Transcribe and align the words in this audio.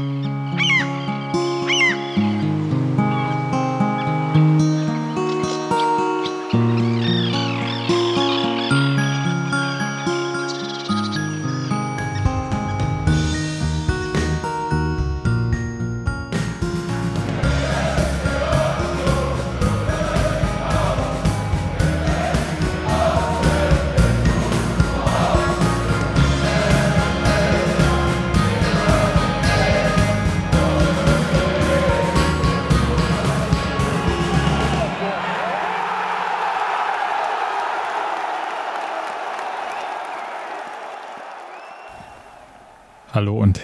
Hallo 0.00 0.39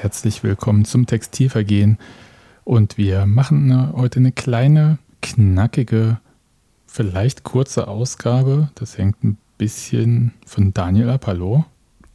herzlich 0.06 0.45
willkommen 0.45 0.84
zum 0.84 1.06
Textilvergehen. 1.06 1.98
Und 2.62 2.96
wir 2.96 3.27
machen 3.27 3.73
eine, 3.73 3.92
heute 3.95 4.20
eine 4.20 4.30
kleine, 4.30 4.98
knackige, 5.20 6.20
vielleicht 6.87 7.42
kurze 7.42 7.88
Ausgabe. 7.88 8.70
Das 8.77 8.98
hängt 8.98 9.24
ein 9.24 9.37
bisschen 9.59 10.32
von 10.46 10.73
Daniel 10.73 11.10
ab. 11.10 11.27
Hallo. 11.27 11.65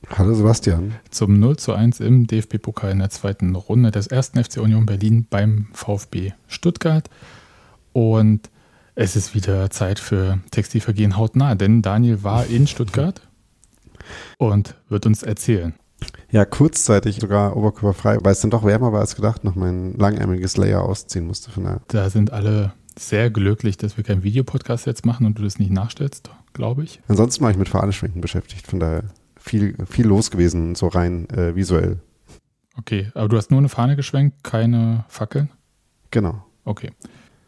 Hallo 0.07 0.33
Sebastian. 0.33 0.93
Zum 1.09 1.37
0 1.37 1.57
zu 1.57 1.73
1 1.73 1.99
im 1.99 2.27
DFB-Pokal 2.27 2.91
in 2.91 2.99
der 2.99 3.09
zweiten 3.09 3.53
Runde 3.55 3.91
des 3.91 4.07
ersten 4.07 4.41
FC 4.41 4.61
Union 4.61 4.85
Berlin 4.85 5.27
beim 5.29 5.67
VfB 5.73 6.31
Stuttgart. 6.47 7.09
Und 7.91 8.49
es 8.95 9.17
ist 9.17 9.35
wieder 9.35 9.69
Zeit 9.69 9.99
für 9.99 10.39
Textilvergehen 10.51 11.17
hautnah, 11.17 11.55
denn 11.55 11.81
Daniel 11.81 12.23
war 12.23 12.45
in 12.45 12.67
Stuttgart 12.67 13.19
und 14.37 14.75
wird 14.87 15.05
uns 15.05 15.23
erzählen. 15.23 15.73
Ja, 16.31 16.45
kurzzeitig 16.45 17.19
sogar 17.19 17.57
oberkörperfrei, 17.57 18.17
weil 18.21 18.31
es 18.31 18.39
dann 18.39 18.51
doch 18.51 18.63
wärmer 18.63 18.93
war 18.93 19.01
als 19.01 19.15
gedacht, 19.15 19.43
noch 19.43 19.55
mein 19.55 19.93
langärmeliges 19.95 20.57
Layer 20.57 20.81
ausziehen 20.81 21.27
musste. 21.27 21.51
Von 21.51 21.65
daher. 21.65 21.81
Da 21.87 22.09
sind 22.09 22.31
alle 22.31 22.73
sehr 22.97 23.29
glücklich, 23.29 23.77
dass 23.77 23.97
wir 23.97 24.03
keinen 24.03 24.23
Videopodcast 24.23 24.85
jetzt 24.85 25.05
machen 25.05 25.25
und 25.25 25.37
du 25.37 25.43
das 25.43 25.59
nicht 25.59 25.71
nachstellst, 25.71 26.31
glaube 26.53 26.83
ich. 26.83 27.01
Ansonsten 27.07 27.43
war 27.43 27.51
ich 27.51 27.57
mit 27.57 27.69
Fahneschwenken 27.69 28.21
beschäftigt, 28.21 28.67
von 28.67 28.79
daher 28.79 29.03
viel, 29.37 29.75
viel 29.89 30.05
los 30.07 30.31
gewesen, 30.31 30.75
so 30.75 30.87
rein 30.87 31.29
äh, 31.29 31.55
visuell. 31.55 31.99
Okay, 32.77 33.11
aber 33.13 33.27
du 33.27 33.37
hast 33.37 33.51
nur 33.51 33.59
eine 33.59 33.69
Fahne 33.69 33.95
geschwenkt, 33.95 34.43
keine 34.43 35.05
Fackeln? 35.07 35.49
Genau. 36.11 36.45
Okay. 36.63 36.91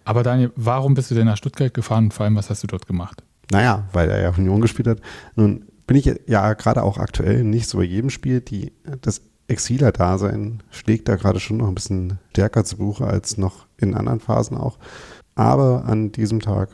Aber 0.05 0.23
Daniel, 0.23 0.51
warum 0.55 0.95
bist 0.95 1.11
du 1.11 1.15
denn 1.15 1.25
nach 1.25 1.37
Stuttgart 1.37 1.73
gefahren 1.73 2.05
und 2.05 2.13
vor 2.13 2.25
allem, 2.25 2.35
was 2.35 2.49
hast 2.49 2.63
du 2.63 2.67
dort 2.67 2.87
gemacht? 2.87 3.23
Naja, 3.51 3.87
weil 3.93 4.09
er 4.09 4.21
ja 4.21 4.29
Union 4.29 4.61
gespielt 4.61 4.87
hat. 4.87 4.99
Nun, 5.35 5.65
bin 5.87 5.97
ich 5.97 6.13
ja 6.27 6.53
gerade 6.53 6.83
auch 6.83 6.97
aktuell 6.97 7.43
nicht 7.43 7.67
so 7.67 7.77
bei 7.77 7.83
jedem 7.83 8.09
Spiel. 8.09 8.41
Die, 8.41 8.73
das 9.01 9.21
Exiler-Dasein 9.47 10.63
schlägt 10.71 11.07
da 11.07 11.15
gerade 11.15 11.39
schon 11.39 11.57
noch 11.57 11.67
ein 11.67 11.75
bisschen 11.75 12.19
stärker 12.31 12.63
zu 12.63 12.77
Buche 12.77 13.05
als 13.05 13.37
noch 13.37 13.65
in 13.77 13.93
anderen 13.93 14.19
Phasen 14.19 14.57
auch. 14.57 14.77
Aber 15.35 15.85
an 15.85 16.11
diesem 16.11 16.39
Tag 16.39 16.69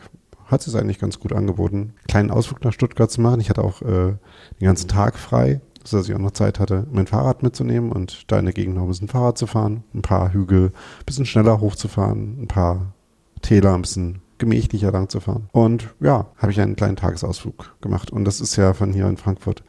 hat 0.46 0.66
es 0.66 0.76
eigentlich 0.76 1.00
ganz 1.00 1.20
gut 1.20 1.34
angeboten, 1.34 1.78
einen 1.78 2.08
kleinen 2.08 2.32
Ausflug 2.32 2.64
nach 2.64 2.74
Stuttgart 2.74 3.10
zu 3.10 3.22
machen. 3.22 3.40
Ich 3.40 3.50
hatte 3.50 3.64
auch 3.64 3.82
äh, 3.82 4.16
den 4.60 4.66
ganzen 4.66 4.88
Tag 4.88 5.18
frei, 5.18 5.62
sodass 5.84 6.10
ich 6.10 6.16
auch 6.16 6.20
noch 6.20 6.32
Zeit 6.32 6.60
hatte, 6.60 6.88
mein 6.92 7.08
Fahrrad 7.08 7.44
mitzunehmen 7.44 7.92
und 7.92 8.32
da 8.32 8.40
in 8.40 8.46
der 8.46 8.54
Gegend 8.54 8.76
noch 8.76 8.84
ein 8.84 8.88
bisschen 8.90 9.08
Fahrrad 9.08 9.38
zu 9.38 9.48
fahren, 9.48 9.84
ein 9.94 10.02
paar 10.02 10.34
Hügel 10.34 10.68
ein 10.68 11.06
bisschen 11.06 11.26
schneller 11.26 11.60
hochzufahren, 11.60 12.42
ein 12.42 12.48
paar 12.48 12.94
Täler 13.42 13.76
ein 13.76 13.82
bisschen 13.82 14.22
gemächlicher 14.40 14.92
lang 14.92 15.10
zu 15.10 15.20
fahren. 15.20 15.50
Und 15.52 15.94
ja, 16.00 16.32
habe 16.38 16.52
ich 16.52 16.60
einen 16.60 16.76
kleinen 16.76 16.96
Tagesausflug 16.96 17.76
gemacht. 17.82 18.12
Und 18.12 18.26
das 18.26 18.42
ist 18.42 18.56
ja 18.56 18.74
von 18.74 18.94
hier 18.94 19.08
in 19.08 19.18
Frankfurt, 19.18 19.64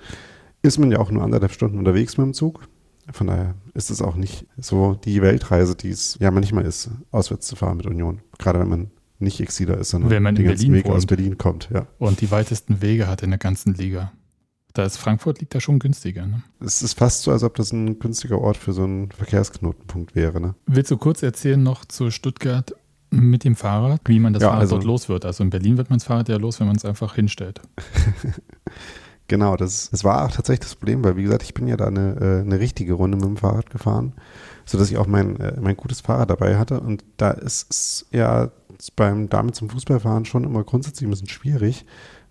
ist 0.63 0.79
man 0.79 0.91
ja 0.91 0.99
auch 0.99 1.11
nur 1.11 1.23
anderthalb 1.23 1.53
Stunden 1.53 1.79
unterwegs 1.79 2.17
mit 2.17 2.27
dem 2.27 2.35
Zug. 2.35 2.63
Von 3.13 3.27
daher 3.27 3.55
ist 3.75 3.91
es 3.91 4.03
auch 4.03 4.15
nicht 4.15 4.47
so 4.57 4.95
die 4.95 5.21
Weltreise, 5.21 5.75
die 5.75 5.91
es 5.91 6.17
ja 6.21 6.31
manchmal 6.31 6.65
ist, 6.65 6.91
auswärts 7.11 7.47
zu 7.47 7.57
fahren 7.57 7.77
mit 7.77 7.87
Union. 7.87 8.21
Gerade 8.39 8.61
wenn 8.61 8.69
man 8.69 8.91
nicht 9.19 9.41
Exiler 9.41 9.79
ist, 9.79 9.91
sondern 9.91 10.11
wenn 10.11 10.23
man 10.23 10.35
den 10.35 10.47
ganzen 10.47 10.73
Weg 10.73 10.87
wohnt. 10.87 10.97
aus 10.97 11.07
Berlin 11.07 11.37
kommt. 11.37 11.69
Ja. 11.73 11.87
Und 11.99 12.21
die 12.21 12.31
weitesten 12.31 12.81
Wege 12.81 13.07
hat 13.07 13.23
in 13.23 13.31
der 13.31 13.39
ganzen 13.39 13.75
Liga. 13.75 14.13
Da 14.73 14.85
ist 14.85 14.99
Frankfurt 14.99 15.41
liegt 15.41 15.55
da 15.55 15.61
schon 15.61 15.81
günstiger. 15.81 16.27
Ne? 16.27 16.43
Es 16.61 16.81
ist 16.83 16.97
fast 16.97 17.23
so, 17.23 17.33
als 17.33 17.43
ob 17.43 17.57
das 17.57 17.73
ein 17.73 17.99
günstiger 17.99 18.39
Ort 18.41 18.57
für 18.57 18.73
so 18.73 18.85
einen 18.85 19.11
Verkehrsknotenpunkt 19.11 20.15
wäre. 20.15 20.41
Ne? 20.41 20.55
Willst 20.67 20.91
du 20.93 20.97
kurz 20.97 21.23
erzählen 21.23 21.61
noch 21.61 21.85
zu 21.85 22.11
Stuttgart 22.11 22.73
mit 23.11 23.45
dem 23.45 23.57
Fahrrad, 23.57 24.01
wie 24.07 24.21
man 24.21 24.33
das 24.33 24.43
Ja, 24.43 24.49
Fahrrad 24.49 24.63
also- 24.63 24.77
dort 24.77 24.85
los 24.87 25.09
wird? 25.09 25.25
Also 25.25 25.43
in 25.45 25.51
Berlin 25.51 25.77
wird 25.77 25.91
man 25.91 25.99
das 25.99 26.07
Fahrrad 26.07 26.29
ja 26.29 26.37
los, 26.37 26.61
wenn 26.61 26.67
man 26.67 26.77
es 26.77 26.85
einfach 26.85 27.15
hinstellt. 27.15 27.61
Genau, 29.29 29.55
das, 29.55 29.91
das 29.91 30.03
war 30.03 30.25
auch 30.25 30.33
tatsächlich 30.33 30.59
das 30.67 30.75
Problem, 30.75 31.05
weil 31.05 31.15
wie 31.17 31.23
gesagt, 31.23 31.45
ich 31.45 31.55
bin 31.55 31.69
ja 31.69 31.77
da 31.77 31.87
eine, 31.87 32.17
äh, 32.21 32.41
eine 32.41 32.59
richtige 32.59 32.95
Runde 32.95 33.17
mit 33.17 33.27
dem 33.27 33.37
Fahrrad 33.37 33.71
gefahren, 33.71 34.15
sodass 34.65 34.91
ich 34.91 34.99
auch 34.99 35.07
mein, 35.07 35.39
äh, 35.39 35.57
mein 35.61 35.77
gutes 35.77 36.01
Fahrrad 36.01 36.31
dabei 36.31 36.59
hatte. 36.59 36.81
Und 36.81 37.05
da 37.17 37.31
ist 37.31 37.71
es 37.71 38.07
ja 38.11 38.51
beim 38.97 39.29
damit 39.29 39.55
zum 39.55 39.71
Fußballfahren 39.71 40.25
schon 40.25 40.43
immer 40.43 40.65
grundsätzlich 40.65 41.07
ein 41.07 41.11
bisschen 41.11 41.29
schwierig. 41.29 41.87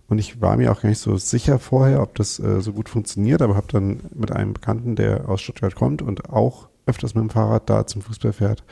Und 0.08 0.18
ich 0.18 0.42
war 0.42 0.58
mir 0.58 0.70
auch 0.72 0.82
gar 0.82 0.90
nicht 0.90 0.98
so 0.98 1.16
sicher 1.16 1.58
vorher, 1.58 2.02
ob 2.02 2.16
das 2.16 2.38
äh, 2.38 2.60
so 2.60 2.74
gut 2.74 2.90
funktioniert, 2.90 3.40
aber 3.40 3.56
habe 3.56 3.68
dann 3.72 4.00
mit 4.14 4.30
einem 4.32 4.52
Bekannten, 4.52 4.94
der 4.94 5.26
aus 5.26 5.40
Stuttgart 5.40 5.74
kommt 5.74 6.02
und 6.02 6.28
auch 6.28 6.68
öfters 6.84 7.14
mit 7.14 7.22
dem 7.22 7.30
Fahrrad 7.30 7.70
da 7.70 7.86
zum 7.86 8.02
Fußball 8.02 8.34
fährt, 8.34 8.62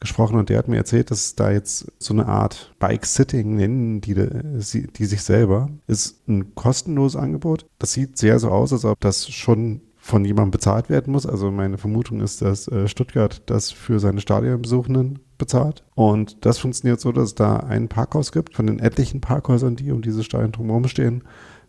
gesprochen 0.00 0.38
und 0.38 0.48
der 0.48 0.58
hat 0.58 0.68
mir 0.68 0.78
erzählt, 0.78 1.10
dass 1.10 1.26
es 1.26 1.34
da 1.36 1.50
jetzt 1.50 1.92
so 1.98 2.14
eine 2.14 2.26
Art 2.26 2.74
Bike-Sitting 2.78 3.54
nennen, 3.54 4.00
die, 4.00 4.14
die, 4.14 5.04
sich 5.04 5.22
selber, 5.22 5.70
ist 5.86 6.26
ein 6.28 6.54
kostenloses 6.54 7.20
Angebot. 7.20 7.66
Das 7.78 7.92
sieht 7.92 8.16
sehr 8.16 8.38
so 8.38 8.50
aus, 8.50 8.72
als 8.72 8.84
ob 8.84 8.98
das 9.00 9.28
schon 9.28 9.82
von 10.00 10.24
jemandem 10.24 10.52
bezahlt 10.52 10.88
werden 10.88 11.12
muss. 11.12 11.26
Also 11.26 11.50
meine 11.50 11.76
Vermutung 11.76 12.20
ist, 12.20 12.40
dass 12.40 12.66
äh, 12.68 12.88
Stuttgart 12.88 13.42
das 13.46 13.70
für 13.70 14.00
seine 14.00 14.20
Stadionbesuchenden 14.20 15.18
bezahlt. 15.36 15.84
Und 15.94 16.44
das 16.44 16.58
funktioniert 16.58 17.00
so, 17.00 17.12
dass 17.12 17.26
es 17.26 17.34
da 17.34 17.58
ein 17.58 17.88
Parkhaus 17.88 18.32
gibt 18.32 18.54
von 18.54 18.66
den 18.66 18.78
etlichen 18.78 19.20
Parkhäusern, 19.20 19.76
die 19.76 19.92
um 19.92 20.00
dieses 20.00 20.24
Stadion 20.24 20.52
drumherum 20.52 20.88
stehen, 20.88 21.22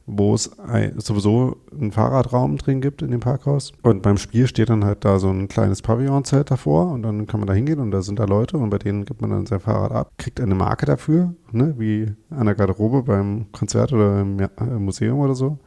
wo 0.06 0.34
es 0.34 0.52
sowieso 0.98 1.58
einen 1.72 1.92
Fahrradraum 1.92 2.58
drin 2.58 2.82
gibt 2.82 3.02
in 3.02 3.12
dem 3.12 3.20
Parkhaus. 3.20 3.72
Und 3.84 4.02
beim 4.02 4.18
Spiel 4.18 4.48
steht 4.48 4.70
dann 4.70 4.86
halt 4.86 5.06
da 5.06 5.20
so 5.20 5.30
ein 5.30 5.48
kleines 5.48 5.82
Pavillonzelt 5.82 6.52
davor 6.52 6.92
und 6.92 7.04
dann 7.04 7.28
kann 7.28 7.40
man 7.40 7.48
da 7.48 7.54
hingehen 7.54 7.80
und 7.80 7.92
da 7.92 8.02
sind 8.02 8.20
da 8.20 8.26
Leute 8.26 8.58
und 8.58 8.70
bei 8.70 8.78
denen 8.78 9.06
gibt 9.06 9.22
man 9.22 9.30
dann 9.30 9.46
sein 9.46 9.60
Fahrrad 9.60 9.92
ab, 9.92 10.12
kriegt 10.18 10.40
eine 10.40 10.56
Marke 10.56 10.86
dafür, 10.86 11.34
ne, 11.52 11.76
wie 11.78 12.12
an 12.30 12.46
der 12.46 12.56
Garderobe 12.56 13.04
beim 13.04 13.52
Konzert 13.52 13.94
oder 13.94 14.22
im 14.22 14.40
äh, 14.40 14.50
Museum 14.80 15.20
oder 15.20 15.36
so. 15.36 15.60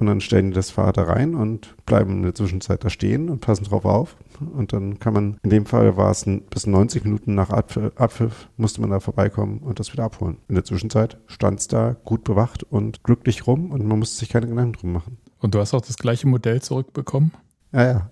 Und 0.00 0.06
dann 0.06 0.22
stellen 0.22 0.46
die 0.46 0.54
das 0.54 0.70
Fahrrad 0.70 0.96
da 0.96 1.02
rein 1.02 1.34
und 1.34 1.76
bleiben 1.84 2.12
in 2.12 2.22
der 2.22 2.34
Zwischenzeit 2.34 2.82
da 2.82 2.88
stehen 2.88 3.28
und 3.28 3.40
passen 3.40 3.64
drauf 3.64 3.84
auf. 3.84 4.16
Und 4.40 4.72
dann 4.72 4.98
kann 4.98 5.12
man, 5.12 5.36
in 5.42 5.50
dem 5.50 5.66
Fall 5.66 5.98
war 5.98 6.10
es 6.10 6.24
ein, 6.24 6.40
bis 6.44 6.66
90 6.66 7.04
Minuten 7.04 7.34
nach 7.34 7.50
Abpfiff, 7.50 7.92
Abpfiff, 7.96 8.48
musste 8.56 8.80
man 8.80 8.88
da 8.88 9.00
vorbeikommen 9.00 9.58
und 9.58 9.78
das 9.78 9.92
wieder 9.92 10.04
abholen. 10.04 10.38
In 10.48 10.54
der 10.54 10.64
Zwischenzeit 10.64 11.18
stand 11.26 11.60
es 11.60 11.68
da 11.68 11.96
gut 12.06 12.24
bewacht 12.24 12.62
und 12.62 13.04
glücklich 13.04 13.46
rum 13.46 13.70
und 13.70 13.84
man 13.84 13.98
musste 13.98 14.16
sich 14.16 14.30
keine 14.30 14.46
Gedanken 14.46 14.72
drum 14.72 14.92
machen. 14.92 15.18
Und 15.38 15.54
du 15.54 15.60
hast 15.60 15.74
auch 15.74 15.82
das 15.82 15.98
gleiche 15.98 16.26
Modell 16.26 16.62
zurückbekommen? 16.62 17.32
Ja, 17.72 17.84
ja. 17.84 18.10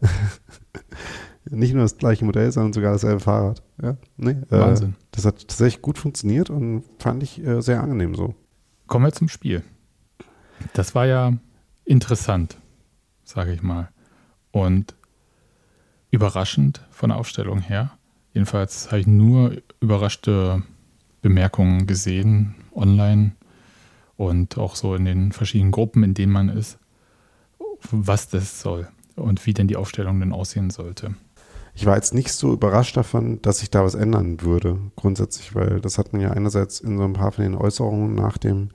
Nicht 1.51 1.73
nur 1.73 1.85
das 1.85 1.97
gleiche 1.97 2.27
Modell, 2.27 2.53
sondern 2.53 2.75
sogar 2.75 2.93
dasselbe 2.93 3.21
Fahrrad. 3.21 3.63
Ja, 3.83 3.97
nee, 4.19 4.33
äh, 4.33 4.37
Wahnsinn. 4.51 4.95
das 5.13 5.25
hat 5.25 5.39
tatsächlich 5.49 5.81
gut 5.81 5.97
funktioniert 5.97 6.51
und 6.51 6.85
fand 6.99 7.23
ich 7.23 7.43
äh, 7.43 7.63
sehr 7.63 7.83
angenehm 7.83 8.15
so. 8.15 8.35
Kommen 8.87 9.07
wir 9.07 9.13
zum 9.13 9.29
Spiel. 9.29 9.63
Das 10.75 10.95
war 10.95 11.07
ja 11.07 11.33
interessant, 11.89 12.59
sage 13.25 13.53
ich 13.53 13.63
mal. 13.63 13.89
Und 14.51 14.95
überraschend 16.11 16.83
von 16.91 17.11
der 17.11 17.19
Aufstellung 17.19 17.61
her. 17.61 17.93
Jedenfalls 18.33 18.89
habe 18.89 19.01
ich 19.01 19.07
nur 19.07 19.57
überraschte 19.81 20.63
Bemerkungen 21.23 21.87
gesehen 21.87 22.55
online 22.75 23.33
und 24.17 24.59
auch 24.59 24.77
so 24.77 24.95
in 24.95 25.05
den 25.05 25.33
verschiedenen 25.33 25.73
Gruppen, 25.73 26.03
in 26.03 26.15
denen 26.15 26.33
man 26.33 26.49
ist, 26.49 26.79
was 27.91 28.29
das 28.29 28.61
soll 28.61 28.89
und 29.17 29.45
wie 29.47 29.55
denn 29.55 29.69
die 29.69 29.77
Aufstellung 29.77 30.21
denn 30.21 30.33
aussehen 30.33 30.71
sollte. 30.71 31.15
Ich 31.75 31.87
war 31.87 31.95
jetzt 31.95 32.13
nicht 32.15 32.33
so 32.33 32.53
überrascht 32.53 32.97
davon, 32.97 33.41
dass 33.43 33.59
sich 33.59 33.71
da 33.71 33.85
was 33.85 33.95
ändern 33.95 34.41
würde, 34.41 34.79
grundsätzlich, 34.97 35.55
weil 35.55 35.81
das 35.81 35.97
hat 35.97 36.13
man 36.13 36.21
ja 36.21 36.31
einerseits 36.31 36.81
in 36.81 36.99
so 36.99 37.05
ein 37.05 37.13
paar 37.13 37.33
von 37.33 37.45
den 37.45 37.55
Äußerungen 37.55 38.15
nach 38.15 38.37
dem 38.37 38.71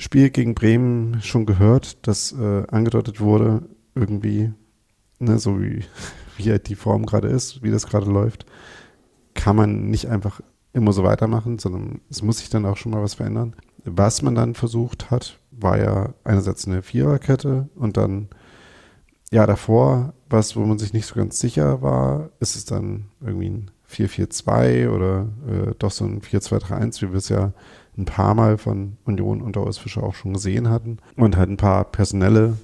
Spiel 0.00 0.30
gegen 0.30 0.54
Bremen 0.54 1.20
schon 1.20 1.44
gehört, 1.44 2.06
dass 2.06 2.32
äh, 2.32 2.66
angedeutet 2.68 3.20
wurde, 3.20 3.68
irgendwie, 3.94 4.50
ne, 5.18 5.38
so 5.38 5.60
wie, 5.60 5.84
wie 6.38 6.50
halt 6.50 6.68
die 6.68 6.74
Form 6.74 7.04
gerade 7.04 7.28
ist, 7.28 7.62
wie 7.62 7.70
das 7.70 7.86
gerade 7.86 8.10
läuft, 8.10 8.46
kann 9.34 9.56
man 9.56 9.90
nicht 9.90 10.08
einfach 10.08 10.40
immer 10.72 10.92
so 10.92 11.02
weitermachen, 11.02 11.58
sondern 11.58 12.00
es 12.08 12.22
muss 12.22 12.38
sich 12.38 12.48
dann 12.48 12.64
auch 12.64 12.78
schon 12.78 12.92
mal 12.92 13.02
was 13.02 13.14
verändern. 13.14 13.54
Was 13.84 14.22
man 14.22 14.34
dann 14.34 14.54
versucht 14.54 15.10
hat, 15.10 15.38
war 15.50 15.78
ja 15.78 16.14
einerseits 16.24 16.66
eine 16.66 16.82
Viererkette 16.82 17.68
und 17.74 17.98
dann 17.98 18.28
ja, 19.30 19.46
davor, 19.46 20.14
was, 20.30 20.56
wo 20.56 20.60
man 20.60 20.78
sich 20.78 20.94
nicht 20.94 21.06
so 21.06 21.14
ganz 21.14 21.38
sicher 21.38 21.82
war, 21.82 22.30
ist 22.40 22.56
es 22.56 22.64
dann 22.64 23.06
irgendwie 23.20 23.50
ein 23.50 23.70
4-4-2 23.88 24.88
oder 24.88 25.28
äh, 25.46 25.74
doch 25.78 25.90
so 25.90 26.04
ein 26.06 26.22
4-2-3-1, 26.22 27.02
wie 27.02 27.10
wir 27.10 27.18
es 27.18 27.28
ja 27.28 27.52
ein 28.00 28.04
paar 28.06 28.34
Mal 28.34 28.58
von 28.58 28.96
Union 29.04 29.42
unter 29.42 29.64
Urs 29.64 29.78
Fischer 29.78 30.02
auch 30.02 30.14
schon 30.14 30.34
gesehen 30.34 30.68
hatten. 30.68 30.98
Und 31.16 31.36
halt 31.36 31.50
ein 31.50 31.56
paar 31.56 31.84
personelle 31.84 32.56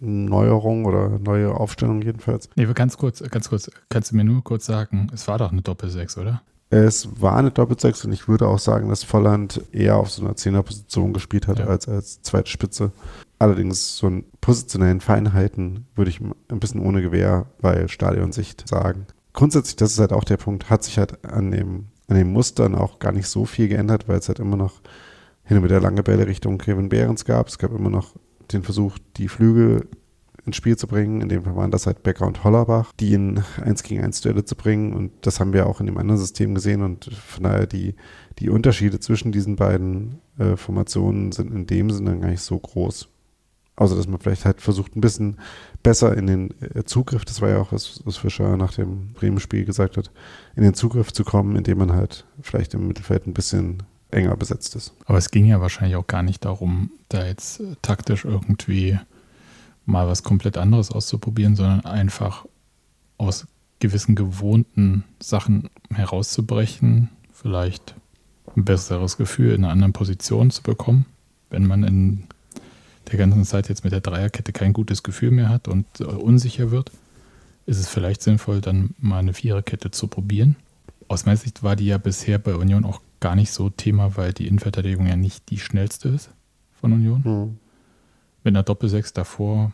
Neuerungen 0.00 0.86
oder 0.86 1.18
neue 1.18 1.54
Aufstellungen 1.54 2.02
jedenfalls. 2.02 2.48
Nee, 2.56 2.66
ganz 2.74 2.96
kurz, 2.96 3.22
ganz 3.30 3.48
kurz, 3.48 3.70
kannst 3.88 4.12
du 4.12 4.16
mir 4.16 4.24
nur 4.24 4.42
kurz 4.42 4.66
sagen, 4.66 5.08
es 5.12 5.28
war 5.28 5.38
doch 5.38 5.52
eine 5.52 5.62
Doppel-6, 5.62 6.18
oder? 6.18 6.42
Es 6.70 7.08
war 7.20 7.36
eine 7.36 7.50
Doppel-6 7.50 8.06
und 8.06 8.12
ich 8.12 8.28
würde 8.28 8.46
auch 8.46 8.60
sagen, 8.60 8.88
dass 8.88 9.02
Volland 9.02 9.60
eher 9.72 9.96
auf 9.96 10.10
so 10.10 10.22
einer 10.24 10.36
Zehnerposition 10.36 11.12
gespielt 11.12 11.48
hat 11.48 11.58
ja. 11.58 11.66
als 11.66 11.88
als 11.88 12.22
zweite 12.22 12.48
Spitze. 12.48 12.92
Allerdings 13.40 13.96
so 13.96 14.06
einen 14.06 14.24
positionellen 14.40 15.00
Feinheiten 15.00 15.86
würde 15.96 16.10
ich 16.10 16.20
ein 16.20 16.60
bisschen 16.60 16.80
ohne 16.80 17.02
Gewehr 17.02 17.46
bei 17.60 17.88
Stadionsicht 17.88 18.68
sagen. 18.68 19.06
Grundsätzlich, 19.32 19.76
das 19.76 19.92
ist 19.92 19.98
halt 19.98 20.12
auch 20.12 20.24
der 20.24 20.36
Punkt, 20.36 20.70
hat 20.70 20.84
sich 20.84 20.98
halt 20.98 21.24
an 21.24 21.50
dem, 21.50 21.86
an 22.10 22.16
den 22.16 22.32
Mustern 22.32 22.74
auch 22.74 22.98
gar 22.98 23.12
nicht 23.12 23.28
so 23.28 23.44
viel 23.44 23.68
geändert, 23.68 24.08
weil 24.08 24.18
es 24.18 24.28
halt 24.28 24.40
immer 24.40 24.56
noch 24.56 24.82
hin 25.44 25.56
und 25.56 25.64
wieder 25.64 25.80
lange 25.80 26.02
Bälle 26.02 26.26
Richtung 26.26 26.58
Kevin 26.58 26.88
Behrens 26.88 27.24
gab. 27.24 27.48
Es 27.48 27.58
gab 27.58 27.72
immer 27.72 27.90
noch 27.90 28.14
den 28.52 28.62
Versuch, 28.62 28.98
die 29.16 29.28
Flügel 29.28 29.88
ins 30.44 30.56
Spiel 30.56 30.76
zu 30.76 30.86
bringen. 30.86 31.20
In 31.20 31.28
dem 31.28 31.44
Fall 31.44 31.56
waren 31.56 31.70
das 31.70 31.86
halt 31.86 32.02
Becker 32.02 32.26
und 32.26 32.42
Hollerbach, 32.42 32.92
die 32.98 33.14
in 33.14 33.42
1 33.62 33.82
gegen 33.84 34.02
1 34.02 34.20
Duelle 34.22 34.44
zu 34.44 34.56
bringen. 34.56 34.92
Und 34.92 35.12
das 35.22 35.38
haben 35.38 35.52
wir 35.52 35.66
auch 35.66 35.80
in 35.80 35.86
dem 35.86 35.98
anderen 35.98 36.18
System 36.18 36.54
gesehen. 36.54 36.82
Und 36.82 37.04
von 37.04 37.44
daher 37.44 37.66
die, 37.66 37.94
die 38.38 38.50
Unterschiede 38.50 38.98
zwischen 38.98 39.32
diesen 39.32 39.56
beiden 39.56 40.20
äh, 40.38 40.56
Formationen 40.56 41.30
sind 41.32 41.52
in 41.52 41.66
dem 41.66 41.90
Sinne 41.90 42.18
gar 42.18 42.30
nicht 42.30 42.42
so 42.42 42.58
groß. 42.58 43.09
Außer 43.80 43.96
dass 43.96 44.06
man 44.06 44.20
vielleicht 44.20 44.44
halt 44.44 44.60
versucht, 44.60 44.94
ein 44.94 45.00
bisschen 45.00 45.38
besser 45.82 46.14
in 46.14 46.26
den 46.26 46.54
äh, 46.60 46.84
Zugriff, 46.84 47.24
das 47.24 47.40
war 47.40 47.48
ja 47.48 47.56
auch, 47.62 47.72
was, 47.72 48.02
was 48.04 48.18
Fischer 48.18 48.58
nach 48.58 48.74
dem 48.74 49.14
Bremen-Spiel 49.14 49.64
gesagt 49.64 49.96
hat, 49.96 50.10
in 50.54 50.62
den 50.62 50.74
Zugriff 50.74 51.14
zu 51.14 51.24
kommen, 51.24 51.56
indem 51.56 51.78
man 51.78 51.92
halt 51.94 52.26
vielleicht 52.42 52.74
im 52.74 52.86
Mittelfeld 52.86 53.26
ein 53.26 53.32
bisschen 53.32 53.82
enger 54.10 54.36
besetzt 54.36 54.76
ist. 54.76 54.92
Aber 55.06 55.16
es 55.16 55.30
ging 55.30 55.46
ja 55.46 55.62
wahrscheinlich 55.62 55.96
auch 55.96 56.06
gar 56.06 56.22
nicht 56.22 56.44
darum, 56.44 56.90
da 57.08 57.24
jetzt 57.24 57.60
äh, 57.60 57.74
taktisch 57.80 58.26
irgendwie 58.26 58.98
mal 59.86 60.06
was 60.06 60.24
komplett 60.24 60.58
anderes 60.58 60.90
auszuprobieren, 60.90 61.56
sondern 61.56 61.86
einfach 61.86 62.44
aus 63.16 63.46
gewissen 63.78 64.14
gewohnten 64.14 65.04
Sachen 65.22 65.70
herauszubrechen, 65.90 67.08
vielleicht 67.32 67.94
ein 68.54 68.66
besseres 68.66 69.16
Gefühl 69.16 69.54
in 69.54 69.64
einer 69.64 69.72
anderen 69.72 69.94
Position 69.94 70.50
zu 70.50 70.62
bekommen, 70.62 71.06
wenn 71.48 71.66
man 71.66 71.82
in 71.82 72.26
der 73.08 73.18
ganzen 73.18 73.44
Zeit 73.44 73.68
jetzt 73.68 73.84
mit 73.84 73.92
der 73.92 74.00
Dreierkette 74.00 74.52
kein 74.52 74.72
gutes 74.72 75.02
Gefühl 75.02 75.30
mehr 75.30 75.48
hat 75.48 75.68
und 75.68 75.86
äh, 76.00 76.04
unsicher 76.04 76.70
wird, 76.70 76.90
ist 77.66 77.78
es 77.78 77.88
vielleicht 77.88 78.22
sinnvoll, 78.22 78.60
dann 78.60 78.94
mal 78.98 79.18
eine 79.18 79.34
Viererkette 79.34 79.90
zu 79.90 80.08
probieren. 80.08 80.56
Aus 81.08 81.26
meiner 81.26 81.36
Sicht 81.36 81.62
war 81.62 81.76
die 81.76 81.86
ja 81.86 81.98
bisher 81.98 82.38
bei 82.38 82.54
Union 82.54 82.84
auch 82.84 83.00
gar 83.20 83.36
nicht 83.36 83.52
so 83.52 83.70
Thema, 83.70 84.16
weil 84.16 84.32
die 84.32 84.46
Innenverteidigung 84.46 85.06
ja 85.06 85.16
nicht 85.16 85.50
die 85.50 85.58
schnellste 85.58 86.08
ist 86.08 86.30
von 86.80 86.92
Union. 86.92 87.22
Mhm. 87.24 87.58
Mit 88.42 88.54
einer 88.54 88.62
Doppelsechs 88.62 89.12
davor, 89.12 89.72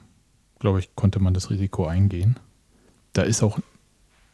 glaube 0.58 0.80
ich, 0.80 0.94
konnte 0.96 1.20
man 1.20 1.34
das 1.34 1.50
Risiko 1.50 1.86
eingehen. 1.86 2.36
Da 3.12 3.22
ist 3.22 3.42
auch, 3.42 3.58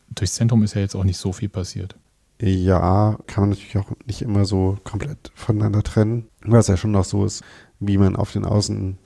durchs 0.09 0.35
Zentrum 0.35 0.63
ist 0.63 0.75
ja 0.75 0.81
jetzt 0.81 0.95
auch 0.95 1.05
nicht 1.05 1.19
so 1.19 1.33
viel 1.33 1.49
passiert. 1.49 1.97
Ja, 2.41 3.19
kann 3.29 3.43
man 3.43 3.51
natürlich 3.51 3.77
auch 3.77 3.93
nicht 4.07 4.23
immer 4.23 4.45
so 4.45 4.79
komplett 4.83 5.31
voneinander 5.35 5.83
trennen. 5.83 6.27
Weil 6.41 6.61
es 6.61 6.67
ja 6.67 6.77
schon 6.77 6.91
noch 6.91 7.05
so 7.05 7.25
ist, 7.25 7.45
wie 7.87 7.99
man 7.99 8.17
auf 8.17 8.33
den 8.33 8.45
Außen 8.45 8.99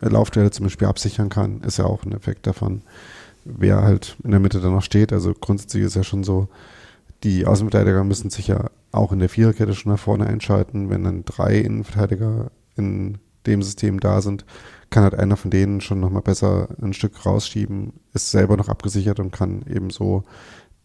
Laufduelle 0.00 0.50
zum 0.50 0.64
Beispiel 0.64 0.88
absichern 0.88 1.28
kann, 1.28 1.60
ist 1.60 1.78
ja 1.78 1.84
auch 1.84 2.04
ein 2.04 2.12
Effekt 2.12 2.46
davon, 2.46 2.82
wer 3.44 3.82
halt 3.82 4.16
in 4.24 4.30
der 4.30 4.40
Mitte 4.40 4.60
dann 4.60 4.72
noch 4.72 4.82
steht. 4.82 5.12
Also 5.12 5.34
grundsätzlich 5.38 5.82
ist 5.84 5.96
ja 5.96 6.04
schon 6.04 6.24
so, 6.24 6.48
die 7.22 7.46
Außenverteidiger 7.46 8.02
müssen 8.04 8.30
sich 8.30 8.46
ja 8.48 8.70
auch 8.92 9.12
in 9.12 9.18
der 9.18 9.28
Viererkette 9.28 9.74
schon 9.74 9.92
nach 9.92 9.98
vorne 9.98 10.26
einschalten. 10.26 10.88
Wenn 10.88 11.04
dann 11.04 11.24
drei 11.24 11.58
Innenverteidiger 11.58 12.50
in 12.76 13.18
dem 13.46 13.62
System 13.62 14.00
da 14.00 14.22
sind, 14.22 14.44
kann 14.88 15.04
halt 15.04 15.14
einer 15.14 15.36
von 15.36 15.50
denen 15.50 15.80
schon 15.80 16.00
nochmal 16.00 16.22
besser 16.22 16.68
ein 16.80 16.92
Stück 16.92 17.24
rausschieben, 17.24 17.92
ist 18.12 18.30
selber 18.30 18.56
noch 18.56 18.68
abgesichert 18.68 19.20
und 19.20 19.32
kann 19.32 19.64
eben 19.68 19.90
so 19.90 20.24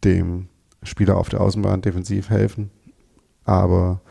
dem 0.03 0.47
Spieler 0.83 1.17
auf 1.17 1.29
der 1.29 1.41
Außenbahn 1.41 1.81
defensiv 1.81 2.29
helfen. 2.29 2.69
Aber 3.45 4.01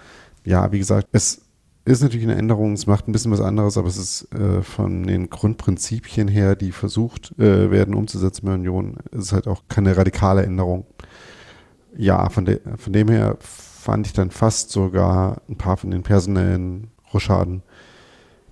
ja, 0.44 0.72
wie 0.72 0.78
gesagt, 0.78 1.08
es 1.12 1.43
ist 1.84 2.02
natürlich 2.02 2.26
eine 2.26 2.36
Änderung, 2.36 2.72
es 2.72 2.86
macht 2.86 3.08
ein 3.08 3.12
bisschen 3.12 3.30
was 3.30 3.40
anderes, 3.40 3.76
aber 3.76 3.88
es 3.88 3.96
ist 3.96 4.34
äh, 4.34 4.62
von 4.62 5.04
den 5.04 5.28
Grundprinzipien 5.28 6.28
her, 6.28 6.56
die 6.56 6.72
versucht 6.72 7.38
äh, 7.38 7.70
werden 7.70 7.94
umzusetzen 7.94 8.46
bei 8.46 8.54
Union, 8.54 8.96
ist 9.10 9.32
halt 9.32 9.46
auch 9.46 9.64
keine 9.68 9.96
radikale 9.96 10.44
Änderung. 10.44 10.86
Ja, 11.96 12.28
von, 12.30 12.44
de 12.44 12.60
von 12.76 12.92
dem 12.92 13.08
her 13.08 13.36
fand 13.40 14.06
ich 14.06 14.12
dann 14.12 14.30
fast 14.30 14.70
sogar 14.70 15.42
ein 15.48 15.56
paar 15.56 15.76
von 15.76 15.90
den 15.90 16.02
personellen 16.02 16.88
Rochaden 17.12 17.62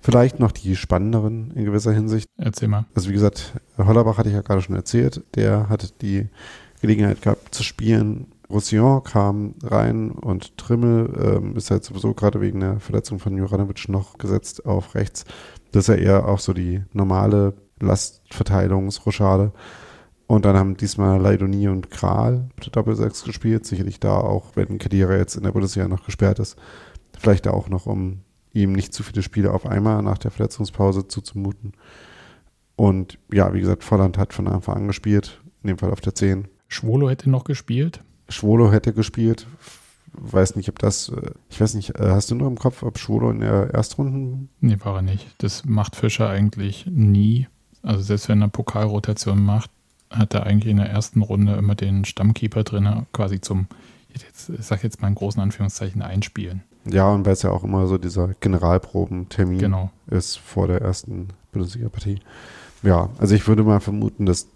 vielleicht 0.03 0.39
noch 0.39 0.51
die 0.51 0.75
spannenderen 0.75 1.51
in 1.51 1.65
gewisser 1.65 1.93
Hinsicht. 1.93 2.29
Erzähl 2.37 2.67
mal. 2.67 2.85
Also 2.93 3.09
wie 3.09 3.13
gesagt, 3.13 3.53
Hollerbach 3.77 4.17
hatte 4.17 4.29
ich 4.29 4.35
ja 4.35 4.41
gerade 4.41 4.61
schon 4.61 4.75
erzählt, 4.75 5.23
der 5.35 5.69
hatte 5.69 5.87
die 6.01 6.27
Gelegenheit 6.81 7.21
gehabt 7.21 7.55
zu 7.55 7.63
spielen 7.63 8.27
Roussillon 8.53 9.03
kam 9.03 9.55
rein 9.63 10.11
und 10.11 10.57
Trimmel 10.57 11.13
ähm, 11.19 11.55
ist 11.55 11.71
halt 11.71 11.83
sowieso 11.83 12.13
gerade 12.13 12.39
wegen 12.39 12.59
der 12.59 12.79
Verletzung 12.79 13.19
von 13.19 13.35
Juranovic 13.35 13.89
noch 13.89 14.17
gesetzt 14.17 14.65
auf 14.65 14.95
rechts. 14.95 15.25
Das 15.71 15.87
ist 15.89 15.95
ja 15.95 16.01
eher 16.01 16.27
auch 16.27 16.39
so 16.39 16.53
die 16.53 16.83
normale 16.93 17.55
Lastverteilungsrochade. 17.79 19.51
Und 20.27 20.45
dann 20.45 20.55
haben 20.55 20.77
diesmal 20.77 21.19
Leidoni 21.19 21.67
und 21.67 21.91
Kral 21.91 22.49
mit 22.55 22.65
der 22.65 22.71
Doppelsechs 22.71 23.23
gespielt. 23.23 23.65
Sicherlich 23.65 23.99
da 23.99 24.17
auch, 24.17 24.55
wenn 24.55 24.77
Kedira 24.77 25.17
jetzt 25.17 25.35
in 25.35 25.43
der 25.43 25.51
Bundesliga 25.51 25.87
noch 25.87 26.05
gesperrt 26.05 26.39
ist, 26.39 26.57
vielleicht 27.17 27.47
auch 27.47 27.69
noch, 27.69 27.85
um 27.85 28.21
ihm 28.53 28.71
nicht 28.71 28.93
zu 28.93 29.03
viele 29.03 29.21
Spiele 29.21 29.51
auf 29.51 29.65
einmal 29.65 30.01
nach 30.01 30.17
der 30.17 30.31
Verletzungspause 30.31 31.07
zuzumuten. 31.07 31.73
Und 32.75 33.19
ja, 33.31 33.53
wie 33.53 33.59
gesagt, 33.59 33.83
Volland 33.83 34.17
hat 34.17 34.33
von 34.33 34.47
Anfang 34.47 34.75
an 34.75 34.87
gespielt, 34.87 35.41
in 35.61 35.67
dem 35.67 35.77
Fall 35.77 35.91
auf 35.91 36.01
der 36.01 36.15
10. 36.15 36.47
Schwolo 36.67 37.09
hätte 37.09 37.29
noch 37.29 37.43
gespielt. 37.43 38.03
Schwolo 38.33 38.71
hätte 38.71 38.93
gespielt. 38.93 39.47
Weiß 40.13 40.55
nicht, 40.55 40.69
ob 40.69 40.79
das, 40.79 41.09
äh, 41.09 41.31
ich 41.49 41.59
weiß 41.59 41.73
nicht, 41.73 41.99
äh, 41.99 42.09
hast 42.09 42.29
du 42.29 42.35
nur 42.35 42.47
im 42.47 42.57
Kopf, 42.57 42.83
ob 42.83 42.99
Schwolo 42.99 43.31
in 43.31 43.39
der 43.39 43.73
Erstrunden? 43.73 44.49
Nee, 44.59 44.77
war 44.83 44.97
er 44.97 45.01
nicht. 45.01 45.27
Das 45.39 45.65
macht 45.65 45.95
Fischer 45.95 46.29
eigentlich 46.29 46.85
nie. 46.85 47.47
Also 47.81 48.01
selbst 48.03 48.29
wenn 48.29 48.41
er 48.41 48.47
Pokalrotation 48.47 49.43
macht, 49.43 49.69
hat 50.09 50.33
er 50.33 50.45
eigentlich 50.45 50.71
in 50.71 50.77
der 50.77 50.89
ersten 50.89 51.21
Runde 51.21 51.55
immer 51.55 51.75
den 51.75 52.05
Stammkeeper 52.05 52.63
drin, 52.63 53.05
quasi 53.11 53.41
zum, 53.41 53.67
jetzt, 54.13 54.49
ich 54.49 54.65
sag 54.65 54.83
jetzt 54.83 55.01
mal 55.01 55.07
in 55.07 55.15
großen 55.15 55.41
Anführungszeichen, 55.41 56.01
einspielen. 56.01 56.63
Ja, 56.85 57.09
und 57.09 57.25
weil 57.25 57.33
es 57.33 57.41
ja 57.41 57.49
auch 57.49 57.63
immer 57.63 57.87
so 57.87 57.97
dieser 57.97 58.29
Generalprobentermin 58.39 59.57
genau. 59.57 59.91
ist 60.07 60.37
vor 60.37 60.67
der 60.67 60.81
ersten 60.81 61.29
Bundesliga-Partie. 61.51 62.19
Ja, 62.83 63.09
also 63.17 63.35
ich 63.35 63.47
würde 63.47 63.63
mal 63.63 63.79
vermuten, 63.79 64.25
dass 64.25 64.47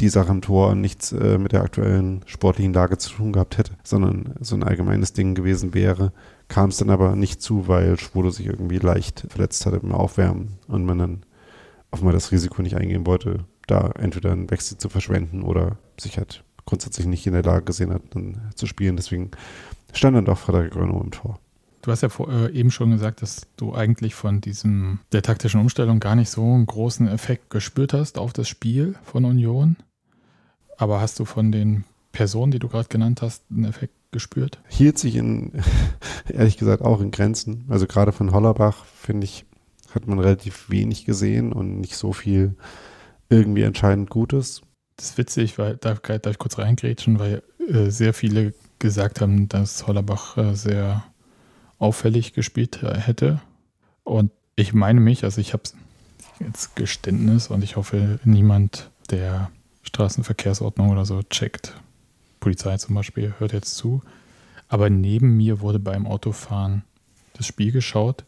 die 0.00 0.08
Sache 0.08 0.32
im 0.32 0.42
Tor 0.42 0.74
nichts 0.74 1.12
äh, 1.12 1.38
mit 1.38 1.52
der 1.52 1.62
aktuellen 1.62 2.22
sportlichen 2.26 2.72
Lage 2.72 2.98
zu 2.98 3.10
tun 3.10 3.32
gehabt 3.32 3.58
hätte, 3.58 3.72
sondern 3.84 4.34
so 4.40 4.56
ein 4.56 4.64
allgemeines 4.64 5.12
Ding 5.12 5.34
gewesen 5.34 5.74
wäre. 5.74 6.12
Kam 6.48 6.70
es 6.70 6.78
dann 6.78 6.90
aber 6.90 7.16
nicht 7.16 7.40
zu, 7.40 7.68
weil 7.68 7.98
Schwolo 7.98 8.30
sich 8.30 8.46
irgendwie 8.46 8.78
leicht 8.78 9.26
verletzt 9.28 9.64
hatte 9.66 9.76
im 9.76 9.92
Aufwärmen 9.92 10.58
und 10.66 10.84
man 10.84 10.98
dann 10.98 11.26
offenbar 11.90 12.12
das 12.12 12.32
Risiko 12.32 12.60
nicht 12.60 12.76
eingehen 12.76 13.06
wollte, 13.06 13.44
da 13.66 13.92
entweder 13.96 14.32
einen 14.32 14.50
Wechsel 14.50 14.78
zu 14.78 14.88
verschwenden 14.88 15.42
oder 15.42 15.78
sich 15.98 16.18
halt 16.18 16.42
grundsätzlich 16.66 17.06
nicht 17.06 17.26
in 17.26 17.34
der 17.34 17.42
Lage 17.42 17.64
gesehen 17.64 17.92
hat, 17.92 18.02
dann 18.10 18.50
zu 18.56 18.66
spielen. 18.66 18.96
Deswegen 18.96 19.30
stand 19.92 20.16
dann 20.16 20.24
doch 20.24 20.38
Frederik 20.38 20.74
Renault 20.74 21.04
im 21.04 21.10
Tor. 21.12 21.38
Du 21.84 21.90
hast 21.90 22.00
ja 22.00 22.08
vor, 22.08 22.30
äh, 22.32 22.50
eben 22.52 22.70
schon 22.70 22.92
gesagt, 22.92 23.20
dass 23.20 23.42
du 23.58 23.74
eigentlich 23.74 24.14
von 24.14 24.40
diesem 24.40 25.00
der 25.12 25.20
taktischen 25.20 25.60
Umstellung 25.60 26.00
gar 26.00 26.16
nicht 26.16 26.30
so 26.30 26.42
einen 26.42 26.64
großen 26.64 27.06
Effekt 27.06 27.50
gespürt 27.50 27.92
hast 27.92 28.16
auf 28.16 28.32
das 28.32 28.48
Spiel 28.48 28.94
von 29.02 29.26
Union. 29.26 29.76
Aber 30.78 31.02
hast 31.02 31.20
du 31.20 31.26
von 31.26 31.52
den 31.52 31.84
Personen, 32.10 32.52
die 32.52 32.58
du 32.58 32.68
gerade 32.68 32.88
genannt 32.88 33.20
hast, 33.20 33.44
einen 33.50 33.66
Effekt 33.66 33.92
gespürt? 34.12 34.62
Hielt 34.66 34.96
sich 34.96 35.16
in, 35.16 35.52
ehrlich 36.32 36.56
gesagt, 36.56 36.80
auch 36.80 37.02
in 37.02 37.10
Grenzen. 37.10 37.66
Also 37.68 37.86
gerade 37.86 38.12
von 38.12 38.32
Hollerbach, 38.32 38.86
finde 38.86 39.26
ich, 39.26 39.44
hat 39.94 40.06
man 40.06 40.18
relativ 40.18 40.70
wenig 40.70 41.04
gesehen 41.04 41.52
und 41.52 41.80
nicht 41.80 41.96
so 41.96 42.14
viel 42.14 42.56
irgendwie 43.28 43.62
entscheidend 43.62 44.08
Gutes. 44.08 44.62
Das 44.96 45.10
ist 45.10 45.18
witzig, 45.18 45.58
weil, 45.58 45.76
darf, 45.76 46.00
darf 46.00 46.26
ich 46.30 46.38
kurz 46.38 46.56
reingrätschen, 46.56 47.18
weil 47.18 47.42
äh, 47.68 47.90
sehr 47.90 48.14
viele 48.14 48.54
gesagt 48.78 49.20
haben, 49.20 49.50
dass 49.50 49.86
Hollerbach 49.86 50.38
äh, 50.38 50.54
sehr 50.54 51.04
auffällig 51.78 52.32
gespielt 52.32 52.82
hätte. 52.82 53.40
Und 54.04 54.30
ich 54.56 54.72
meine 54.72 55.00
mich, 55.00 55.24
also 55.24 55.40
ich 55.40 55.52
habe 55.52 55.62
jetzt 56.40 56.76
Geständnis 56.76 57.48
und 57.48 57.62
ich 57.62 57.76
hoffe, 57.76 58.18
niemand, 58.24 58.90
der 59.10 59.50
Straßenverkehrsordnung 59.82 60.90
oder 60.90 61.04
so 61.04 61.22
checkt, 61.22 61.74
Polizei 62.40 62.76
zum 62.78 62.94
Beispiel, 62.94 63.34
hört 63.38 63.52
jetzt 63.52 63.76
zu. 63.76 64.02
Aber 64.68 64.90
neben 64.90 65.36
mir 65.36 65.60
wurde 65.60 65.78
beim 65.78 66.06
Autofahren 66.06 66.84
das 67.34 67.46
Spiel 67.46 67.72
geschaut 67.72 68.24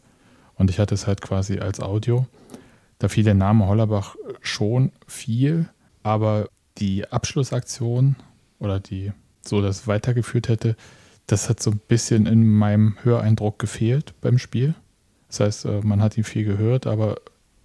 und 0.55 0.69
ich 0.69 0.79
hatte 0.79 0.95
es 0.95 1.07
halt 1.07 1.21
quasi 1.21 1.59
als 1.59 1.79
Audio. 1.79 2.27
Da 2.99 3.09
fiel 3.09 3.23
der 3.23 3.33
Name 3.33 3.67
Hollerbach 3.67 4.15
schon 4.41 4.91
viel, 5.07 5.69
aber 6.03 6.49
die 6.77 7.07
Abschlussaktion 7.09 8.15
oder 8.59 8.79
die 8.79 9.11
so 9.41 9.61
das 9.61 9.87
weitergeführt 9.87 10.49
hätte, 10.49 10.75
das 11.27 11.49
hat 11.49 11.61
so 11.61 11.71
ein 11.71 11.81
bisschen 11.87 12.25
in 12.25 12.47
meinem 12.47 12.97
Höreindruck 13.03 13.59
gefehlt 13.59 14.13
beim 14.21 14.37
Spiel. 14.37 14.75
Das 15.27 15.41
heißt, 15.41 15.65
äh, 15.65 15.81
man 15.81 16.01
hat 16.01 16.17
ihn 16.17 16.23
viel 16.23 16.45
gehört, 16.45 16.87
aber 16.87 17.17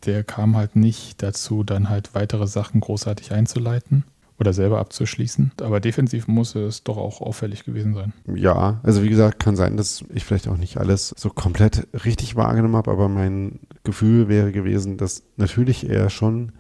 der 0.05 0.25
kam 0.25 0.57
halt 0.57 0.75
nicht 0.75 1.23
dazu, 1.23 1.63
dann 1.63 1.89
halt 1.89 2.15
weitere 2.15 2.49
Sachen 2.49 2.81
großartig 2.81 3.33
einzuleiten 3.33 4.05
oder 4.41 4.53
selber 4.53 4.81
abzuschließen. 4.81 5.53
Aber 5.61 5.79
defensiv 5.79 6.27
muss 6.27 6.57
es 6.57 6.83
doch 6.83 6.97
auch 6.97 7.21
auffällig 7.21 7.65
gewesen 7.65 7.95
sein. 7.95 8.13
Ja, 8.35 8.81
also 8.83 9.05
wie 9.05 9.09
gesagt, 9.09 9.39
kann 9.39 9.55
sein, 9.55 9.77
dass 9.77 10.05
ich 10.13 10.25
vielleicht 10.25 10.49
auch 10.49 10.57
nicht 10.57 10.79
alles 10.79 11.15
so 11.17 11.31
komplett 11.31 11.87
richtig 12.05 12.35
wahrgenommen 12.35 12.75
habe, 12.75 12.91
aber 12.91 13.09
mein 13.09 13.61
Gefühl 13.85 14.29
wäre 14.29 14.51
gewesen, 14.51 14.97
dass 14.97 15.23
natürlich 15.37 15.89
er 15.89 16.11
schon 16.11 16.51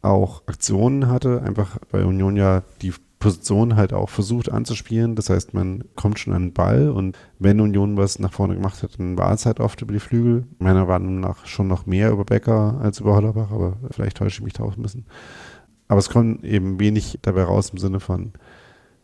auch 0.00 0.46
Aktionen 0.46 1.08
hatte, 1.08 1.42
einfach 1.42 1.78
bei 1.90 2.04
Union 2.04 2.36
ja 2.36 2.62
die 2.82 2.94
Position 3.18 3.76
halt 3.76 3.92
auch 3.92 4.08
versucht 4.08 4.50
anzuspielen. 4.50 5.16
Das 5.16 5.30
heißt, 5.30 5.54
man 5.54 5.84
kommt 5.96 6.18
schon 6.18 6.34
an 6.34 6.42
den 6.42 6.52
Ball 6.52 6.90
und 6.90 7.18
wenn 7.38 7.60
Union 7.60 7.96
was 7.96 8.18
nach 8.18 8.32
vorne 8.32 8.54
gemacht 8.54 8.82
hat, 8.82 8.98
dann 8.98 9.18
war 9.18 9.32
es 9.32 9.46
halt 9.46 9.60
oft 9.60 9.82
über 9.82 9.92
die 9.92 10.00
Flügel. 10.00 10.46
Meiner 10.58 10.86
Meinung 10.86 11.20
nach 11.20 11.46
schon 11.46 11.68
noch 11.68 11.86
mehr 11.86 12.10
über 12.10 12.24
Becker 12.24 12.78
als 12.80 13.00
über 13.00 13.14
Hollerbach, 13.14 13.50
aber 13.50 13.76
vielleicht 13.90 14.18
täusche 14.18 14.38
ich 14.38 14.44
mich 14.44 14.52
da 14.52 14.64
auch 14.64 14.76
ein 14.76 14.82
bisschen. 14.82 15.06
Aber 15.88 15.98
es 15.98 16.10
kommt 16.10 16.44
eben 16.44 16.78
wenig 16.78 17.18
dabei 17.22 17.44
raus 17.44 17.70
im 17.70 17.78
Sinne 17.78 17.98
von 17.98 18.32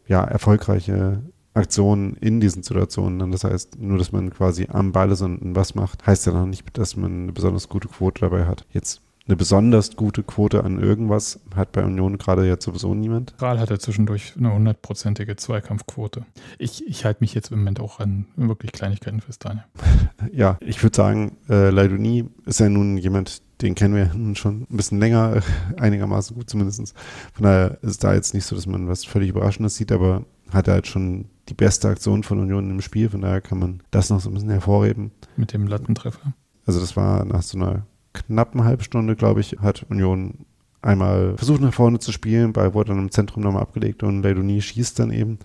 ja, 0.06 0.22
erfolgreiche 0.22 1.22
Aktionen 1.54 2.14
in 2.14 2.40
diesen 2.40 2.62
Situationen. 2.62 3.30
Das 3.32 3.44
heißt, 3.44 3.80
nur, 3.80 3.98
dass 3.98 4.12
man 4.12 4.30
quasi 4.30 4.66
am 4.70 4.92
Ball 4.92 5.10
ist 5.10 5.22
und 5.22 5.56
was 5.56 5.74
macht, 5.74 6.06
heißt 6.06 6.26
ja 6.26 6.32
noch 6.32 6.46
nicht, 6.46 6.76
dass 6.76 6.96
man 6.96 7.24
eine 7.24 7.32
besonders 7.32 7.68
gute 7.68 7.88
Quote 7.88 8.20
dabei 8.20 8.44
hat. 8.44 8.66
Jetzt 8.70 9.00
eine 9.26 9.36
besonders 9.36 9.96
gute 9.96 10.22
Quote 10.22 10.64
an 10.64 10.78
irgendwas 10.78 11.40
hat 11.54 11.72
bei 11.72 11.82
Union 11.82 12.18
gerade 12.18 12.46
jetzt 12.46 12.64
sowieso 12.64 12.94
niemand. 12.94 13.36
Kral 13.38 13.58
hat 13.58 13.70
ja 13.70 13.78
zwischendurch 13.78 14.34
eine 14.36 14.52
hundertprozentige 14.52 15.36
Zweikampfquote. 15.36 16.26
Ich, 16.58 16.86
ich 16.86 17.06
halte 17.06 17.22
mich 17.22 17.32
jetzt 17.32 17.50
im 17.50 17.58
Moment 17.58 17.80
auch 17.80 18.00
an 18.00 18.26
wirklich 18.36 18.72
Kleinigkeiten 18.72 19.20
fest, 19.20 19.44
Daniel. 19.44 19.64
Ja, 20.32 20.58
ich 20.60 20.82
würde 20.82 20.96
sagen, 20.96 21.36
äh, 21.48 21.70
Leidoni 21.70 22.24
ist 22.46 22.60
ja 22.60 22.68
nun 22.68 22.96
jemand, 22.96 23.42
den 23.62 23.74
kennen 23.74 23.94
wir 23.94 24.12
nun 24.14 24.36
schon 24.36 24.66
ein 24.70 24.76
bisschen 24.76 24.98
länger, 24.98 25.42
einigermaßen 25.78 26.36
gut 26.36 26.50
zumindest. 26.50 26.94
Von 27.32 27.44
daher 27.44 27.78
ist 27.82 28.04
da 28.04 28.14
jetzt 28.14 28.34
nicht 28.34 28.44
so, 28.44 28.56
dass 28.56 28.66
man 28.66 28.88
was 28.88 29.04
völlig 29.04 29.30
Überraschendes 29.30 29.76
sieht, 29.76 29.92
aber 29.92 30.24
hat 30.50 30.68
er 30.68 30.74
halt 30.74 30.86
schon 30.86 31.26
die 31.48 31.54
beste 31.54 31.88
Aktion 31.88 32.22
von 32.22 32.38
Union 32.38 32.70
im 32.70 32.80
Spiel, 32.80 33.10
von 33.10 33.22
daher 33.22 33.40
kann 33.40 33.58
man 33.58 33.82
das 33.90 34.10
noch 34.10 34.20
so 34.20 34.30
ein 34.30 34.34
bisschen 34.34 34.50
hervorheben. 34.50 35.12
Mit 35.36 35.52
dem 35.52 35.66
Lattentreffer. 35.66 36.34
Also 36.66 36.80
das 36.80 36.96
war 36.96 37.24
nach 37.24 37.42
so 37.42 37.58
einer 37.58 37.86
knappen 38.14 38.64
halben 38.64 38.82
Stunde, 38.82 39.16
glaube 39.16 39.40
ich, 39.40 39.58
hat 39.60 39.84
Union 39.90 40.46
einmal 40.80 41.36
versucht 41.36 41.60
nach 41.60 41.74
vorne 41.74 41.98
zu 41.98 42.12
spielen, 42.12 42.52
Ball 42.52 42.74
wurde 42.74 42.90
dann 42.90 42.98
im 42.98 43.10
Zentrum 43.10 43.42
nochmal 43.42 43.62
abgelegt 43.62 44.02
und 44.02 44.22
Leidoni 44.22 44.60
schießt 44.60 44.98
dann 44.98 45.10
eben. 45.10 45.38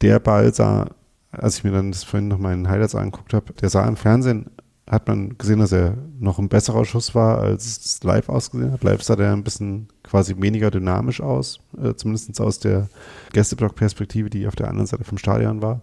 Der 0.00 0.18
Ball 0.18 0.52
sah, 0.54 0.90
als 1.32 1.58
ich 1.58 1.64
mir 1.64 1.72
dann 1.72 1.92
das 1.92 2.04
vorhin 2.04 2.28
noch 2.28 2.38
in 2.38 2.68
Highlights 2.68 2.94
angeguckt 2.94 3.34
habe, 3.34 3.52
der 3.54 3.68
sah 3.68 3.86
im 3.86 3.96
Fernsehen, 3.96 4.50
hat 4.88 5.06
man 5.06 5.38
gesehen, 5.38 5.60
dass 5.60 5.70
er 5.70 5.96
noch 6.18 6.40
ein 6.40 6.48
besserer 6.48 6.84
Schuss 6.84 7.14
war, 7.14 7.38
als 7.38 7.64
es 7.66 8.02
live 8.02 8.28
ausgesehen 8.28 8.72
hat. 8.72 8.82
Live 8.82 9.02
sah 9.04 9.14
der 9.14 9.32
ein 9.32 9.44
bisschen 9.44 9.86
quasi 10.02 10.34
weniger 10.36 10.72
dynamisch 10.72 11.20
aus, 11.20 11.60
äh, 11.80 11.94
zumindest 11.94 12.40
aus 12.40 12.58
der 12.58 12.88
Gästeblock-Perspektive, 13.32 14.30
die 14.30 14.48
auf 14.48 14.56
der 14.56 14.68
anderen 14.68 14.88
Seite 14.88 15.04
vom 15.04 15.18
Stadion 15.18 15.62
war. 15.62 15.80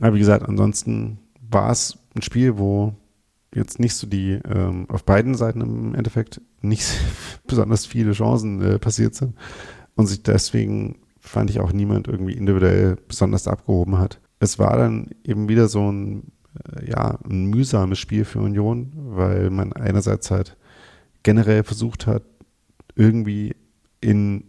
Aber 0.00 0.14
wie 0.14 0.18
gesagt, 0.18 0.48
ansonsten 0.48 1.18
war 1.50 1.70
es 1.70 1.98
ein 2.14 2.22
Spiel, 2.22 2.56
wo 2.56 2.94
jetzt 3.54 3.80
nicht 3.80 3.94
so 3.94 4.06
die, 4.06 4.38
ähm, 4.44 4.86
auf 4.88 5.04
beiden 5.04 5.34
Seiten 5.34 5.60
im 5.60 5.94
Endeffekt 5.94 6.40
nicht 6.60 6.86
besonders 7.46 7.86
viele 7.86 8.12
Chancen 8.12 8.60
äh, 8.62 8.78
passiert 8.78 9.14
sind 9.14 9.34
und 9.94 10.06
sich 10.06 10.22
deswegen 10.22 10.96
fand 11.20 11.50
ich 11.50 11.60
auch 11.60 11.72
niemand 11.72 12.08
irgendwie 12.08 12.34
individuell 12.34 12.96
besonders 13.06 13.48
abgehoben 13.48 13.98
hat. 13.98 14.20
Es 14.40 14.58
war 14.58 14.76
dann 14.76 15.10
eben 15.24 15.48
wieder 15.48 15.68
so 15.68 15.90
ein, 15.90 16.32
äh, 16.76 16.90
ja, 16.90 17.18
ein 17.28 17.46
mühsames 17.46 17.98
Spiel 17.98 18.24
für 18.24 18.40
Union, 18.40 18.92
weil 18.94 19.50
man 19.50 19.72
einerseits 19.72 20.30
halt 20.30 20.56
generell 21.22 21.64
versucht 21.64 22.06
hat, 22.06 22.22
irgendwie 22.94 23.54
in 24.00 24.44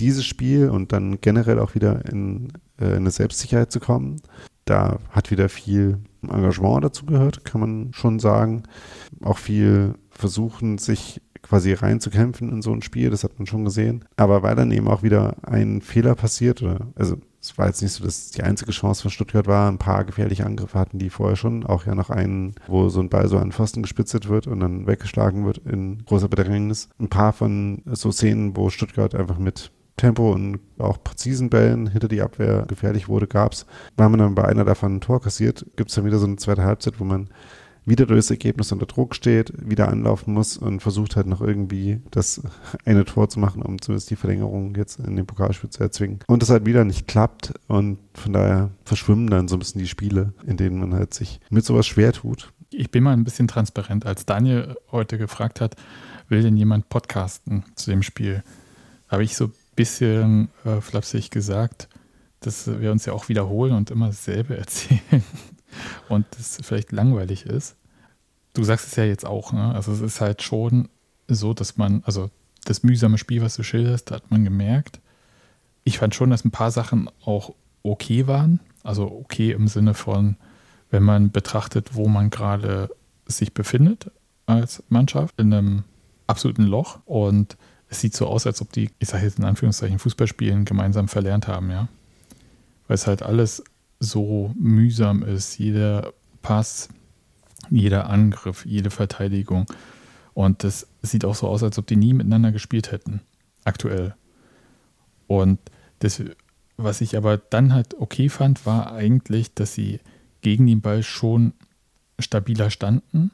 dieses 0.00 0.24
Spiel 0.24 0.70
und 0.70 0.92
dann 0.92 1.20
generell 1.20 1.58
auch 1.58 1.74
wieder 1.74 2.04
in 2.06 2.52
äh, 2.78 2.94
eine 2.94 3.10
Selbstsicherheit 3.10 3.70
zu 3.72 3.80
kommen. 3.80 4.20
Da 4.64 4.98
hat 5.10 5.30
wieder 5.30 5.48
viel 5.48 5.98
Engagement 6.30 6.84
dazu 6.84 7.06
gehört, 7.06 7.44
kann 7.44 7.60
man 7.60 7.90
schon 7.92 8.18
sagen. 8.18 8.64
Auch 9.22 9.38
viel 9.38 9.94
versuchen, 10.10 10.78
sich 10.78 11.20
quasi 11.42 11.72
reinzukämpfen 11.72 12.50
in 12.50 12.62
so 12.62 12.72
ein 12.72 12.82
Spiel, 12.82 13.10
das 13.10 13.24
hat 13.24 13.38
man 13.38 13.46
schon 13.46 13.64
gesehen. 13.64 14.04
Aber 14.16 14.42
weil 14.42 14.54
dann 14.54 14.70
eben 14.70 14.88
auch 14.88 15.02
wieder 15.02 15.36
ein 15.42 15.80
Fehler 15.80 16.14
passiert, 16.14 16.62
oder, 16.62 16.86
also 16.94 17.16
es 17.40 17.58
war 17.58 17.66
jetzt 17.66 17.82
nicht 17.82 17.92
so, 17.92 18.04
dass 18.04 18.30
die 18.30 18.44
einzige 18.44 18.70
Chance 18.70 19.02
von 19.02 19.10
Stuttgart 19.10 19.48
war. 19.48 19.68
Ein 19.68 19.78
paar 19.78 20.04
gefährliche 20.04 20.46
Angriffe 20.46 20.78
hatten 20.78 21.00
die 21.00 21.10
vorher 21.10 21.34
schon. 21.34 21.66
Auch 21.66 21.86
ja 21.86 21.96
noch 21.96 22.08
einen, 22.08 22.54
wo 22.68 22.88
so 22.88 23.00
ein 23.00 23.08
Ball 23.08 23.26
so 23.26 23.36
an 23.36 23.50
Pfosten 23.50 23.82
gespitzelt 23.82 24.28
wird 24.28 24.46
und 24.46 24.60
dann 24.60 24.86
weggeschlagen 24.86 25.44
wird 25.44 25.58
in 25.58 26.04
großer 26.04 26.28
Bedrängnis. 26.28 26.88
Ein 27.00 27.08
paar 27.08 27.32
von 27.32 27.82
so 27.86 28.12
Szenen, 28.12 28.56
wo 28.56 28.70
Stuttgart 28.70 29.16
einfach 29.16 29.38
mit 29.38 29.72
Tempo 30.02 30.32
und 30.32 30.58
auch 30.78 31.02
präzisen 31.04 31.48
Bällen 31.48 31.86
hinter 31.86 32.08
die 32.08 32.22
Abwehr 32.22 32.64
gefährlich 32.66 33.08
wurde, 33.08 33.28
gab 33.28 33.52
es. 33.52 33.66
Weil 33.96 34.08
man 34.08 34.18
dann 34.18 34.34
bei 34.34 34.44
einer 34.44 34.64
davon 34.64 34.96
ein 34.96 35.00
Tor 35.00 35.22
kassiert, 35.22 35.64
gibt 35.76 35.90
es 35.90 35.94
dann 35.94 36.04
wieder 36.04 36.18
so 36.18 36.26
eine 36.26 36.36
zweite 36.36 36.64
Halbzeit, 36.64 36.98
wo 36.98 37.04
man 37.04 37.28
wieder 37.84 38.06
durch 38.06 38.18
das 38.18 38.30
Ergebnis 38.30 38.72
unter 38.72 38.86
Druck 38.86 39.14
steht, 39.14 39.52
wieder 39.56 39.88
anlaufen 39.88 40.34
muss 40.34 40.56
und 40.56 40.80
versucht 40.80 41.14
halt 41.14 41.28
noch 41.28 41.40
irgendwie 41.40 42.00
das 42.10 42.42
eine 42.84 43.04
Tor 43.04 43.28
zu 43.28 43.38
machen, 43.38 43.62
um 43.62 43.80
zumindest 43.80 44.10
die 44.10 44.16
Verlängerung 44.16 44.74
jetzt 44.74 44.98
in 44.98 45.14
dem 45.14 45.26
Pokalspiel 45.26 45.70
zu 45.70 45.84
erzwingen. 45.84 46.18
Und 46.26 46.42
das 46.42 46.50
halt 46.50 46.66
wieder 46.66 46.84
nicht 46.84 47.06
klappt 47.06 47.54
und 47.68 47.98
von 48.14 48.32
daher 48.32 48.70
verschwimmen 48.84 49.30
dann 49.30 49.46
so 49.46 49.54
ein 49.54 49.60
bisschen 49.60 49.80
die 49.80 49.88
Spiele, 49.88 50.32
in 50.44 50.56
denen 50.56 50.80
man 50.80 50.94
halt 50.94 51.14
sich 51.14 51.38
mit 51.48 51.64
sowas 51.64 51.86
schwer 51.86 52.12
tut. 52.12 52.52
Ich 52.70 52.90
bin 52.90 53.04
mal 53.04 53.12
ein 53.12 53.22
bisschen 53.22 53.46
transparent. 53.46 54.04
Als 54.04 54.26
Daniel 54.26 54.74
heute 54.90 55.16
gefragt 55.16 55.60
hat, 55.60 55.76
will 56.28 56.42
denn 56.42 56.56
jemand 56.56 56.88
podcasten 56.88 57.64
zu 57.76 57.90
dem 57.90 58.02
Spiel, 58.02 58.42
habe 59.08 59.22
ich 59.22 59.36
so 59.36 59.50
bisschen 59.74 60.48
äh, 60.64 60.80
flapsig 60.80 61.30
gesagt, 61.30 61.88
dass 62.40 62.80
wir 62.80 62.92
uns 62.92 63.06
ja 63.06 63.12
auch 63.12 63.28
wiederholen 63.28 63.74
und 63.74 63.90
immer 63.90 64.08
dasselbe 64.08 64.56
erzählen 64.58 65.24
und 66.08 66.26
das 66.36 66.58
vielleicht 66.62 66.92
langweilig 66.92 67.46
ist. 67.46 67.76
Du 68.54 68.64
sagst 68.64 68.88
es 68.88 68.96
ja 68.96 69.04
jetzt 69.04 69.24
auch, 69.24 69.52
ne? 69.52 69.74
Also 69.74 69.92
es 69.92 70.00
ist 70.00 70.20
halt 70.20 70.42
schon 70.42 70.88
so, 71.26 71.54
dass 71.54 71.76
man, 71.78 72.02
also 72.04 72.30
das 72.64 72.82
mühsame 72.82 73.18
Spiel, 73.18 73.42
was 73.42 73.56
du 73.56 73.62
schilderst, 73.62 74.10
hat 74.10 74.30
man 74.30 74.44
gemerkt. 74.44 75.00
Ich 75.84 75.98
fand 75.98 76.14
schon, 76.14 76.30
dass 76.30 76.44
ein 76.44 76.50
paar 76.50 76.70
Sachen 76.70 77.08
auch 77.24 77.54
okay 77.82 78.26
waren. 78.26 78.60
Also 78.82 79.04
okay 79.10 79.52
im 79.52 79.68
Sinne 79.68 79.94
von, 79.94 80.36
wenn 80.90 81.02
man 81.02 81.30
betrachtet, 81.30 81.94
wo 81.94 82.08
man 82.08 82.30
gerade 82.30 82.90
sich 83.26 83.54
befindet 83.54 84.10
als 84.46 84.82
Mannschaft, 84.88 85.40
in 85.40 85.52
einem 85.52 85.84
absoluten 86.26 86.64
Loch 86.64 87.00
und 87.06 87.56
es 87.92 88.00
sieht 88.00 88.16
so 88.16 88.26
aus, 88.26 88.46
als 88.46 88.62
ob 88.62 88.72
die, 88.72 88.90
ich 88.98 89.08
sage 89.08 89.24
jetzt 89.26 89.38
in 89.38 89.44
Anführungszeichen, 89.44 89.98
Fußballspielen 89.98 90.64
gemeinsam 90.64 91.08
verlernt 91.08 91.46
haben, 91.46 91.70
ja. 91.70 91.88
Weil 92.88 92.94
es 92.94 93.06
halt 93.06 93.22
alles 93.22 93.62
so 94.00 94.50
mühsam 94.58 95.22
ist. 95.22 95.58
Jeder 95.58 96.14
Pass, 96.40 96.88
jeder 97.68 98.08
Angriff, 98.08 98.64
jede 98.64 98.90
Verteidigung. 98.90 99.66
Und 100.32 100.64
das 100.64 100.86
sieht 101.02 101.26
auch 101.26 101.34
so 101.34 101.46
aus, 101.48 101.62
als 101.62 101.78
ob 101.78 101.86
die 101.86 101.96
nie 101.96 102.14
miteinander 102.14 102.50
gespielt 102.50 102.92
hätten. 102.92 103.20
Aktuell. 103.64 104.14
Und 105.26 105.58
das, 105.98 106.22
was 106.78 107.02
ich 107.02 107.14
aber 107.18 107.36
dann 107.36 107.74
halt 107.74 108.00
okay 108.00 108.30
fand, 108.30 108.64
war 108.64 108.94
eigentlich, 108.94 109.52
dass 109.52 109.74
sie 109.74 110.00
gegen 110.40 110.66
den 110.66 110.80
Ball 110.80 111.02
schon 111.02 111.52
stabiler 112.18 112.70
standen. 112.70 113.30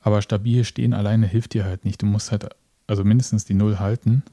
Aber 0.00 0.20
stabil 0.20 0.64
stehen 0.64 0.92
alleine 0.92 1.26
hilft 1.26 1.54
dir 1.54 1.64
halt 1.64 1.86
nicht. 1.86 2.02
Du 2.02 2.06
musst 2.06 2.30
halt 2.30 2.46
also 2.90 3.04
mindestens 3.04 3.44
die 3.44 3.54
Null 3.54 3.78
halten. 3.78 4.24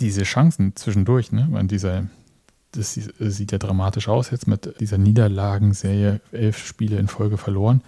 Diese 0.00 0.24
Chancen 0.24 0.74
zwischendurch, 0.74 1.30
ne, 1.30 1.46
weil 1.50 1.66
dieser, 1.68 2.06
das 2.72 2.94
sieht 2.94 3.52
ja 3.52 3.58
dramatisch 3.58 4.08
aus 4.08 4.30
jetzt 4.30 4.48
mit 4.48 4.80
dieser 4.80 4.98
Niederlagenserie, 4.98 6.20
elf 6.32 6.58
Spiele 6.58 6.98
in 6.98 7.06
Folge 7.06 7.38
verloren. 7.38 7.82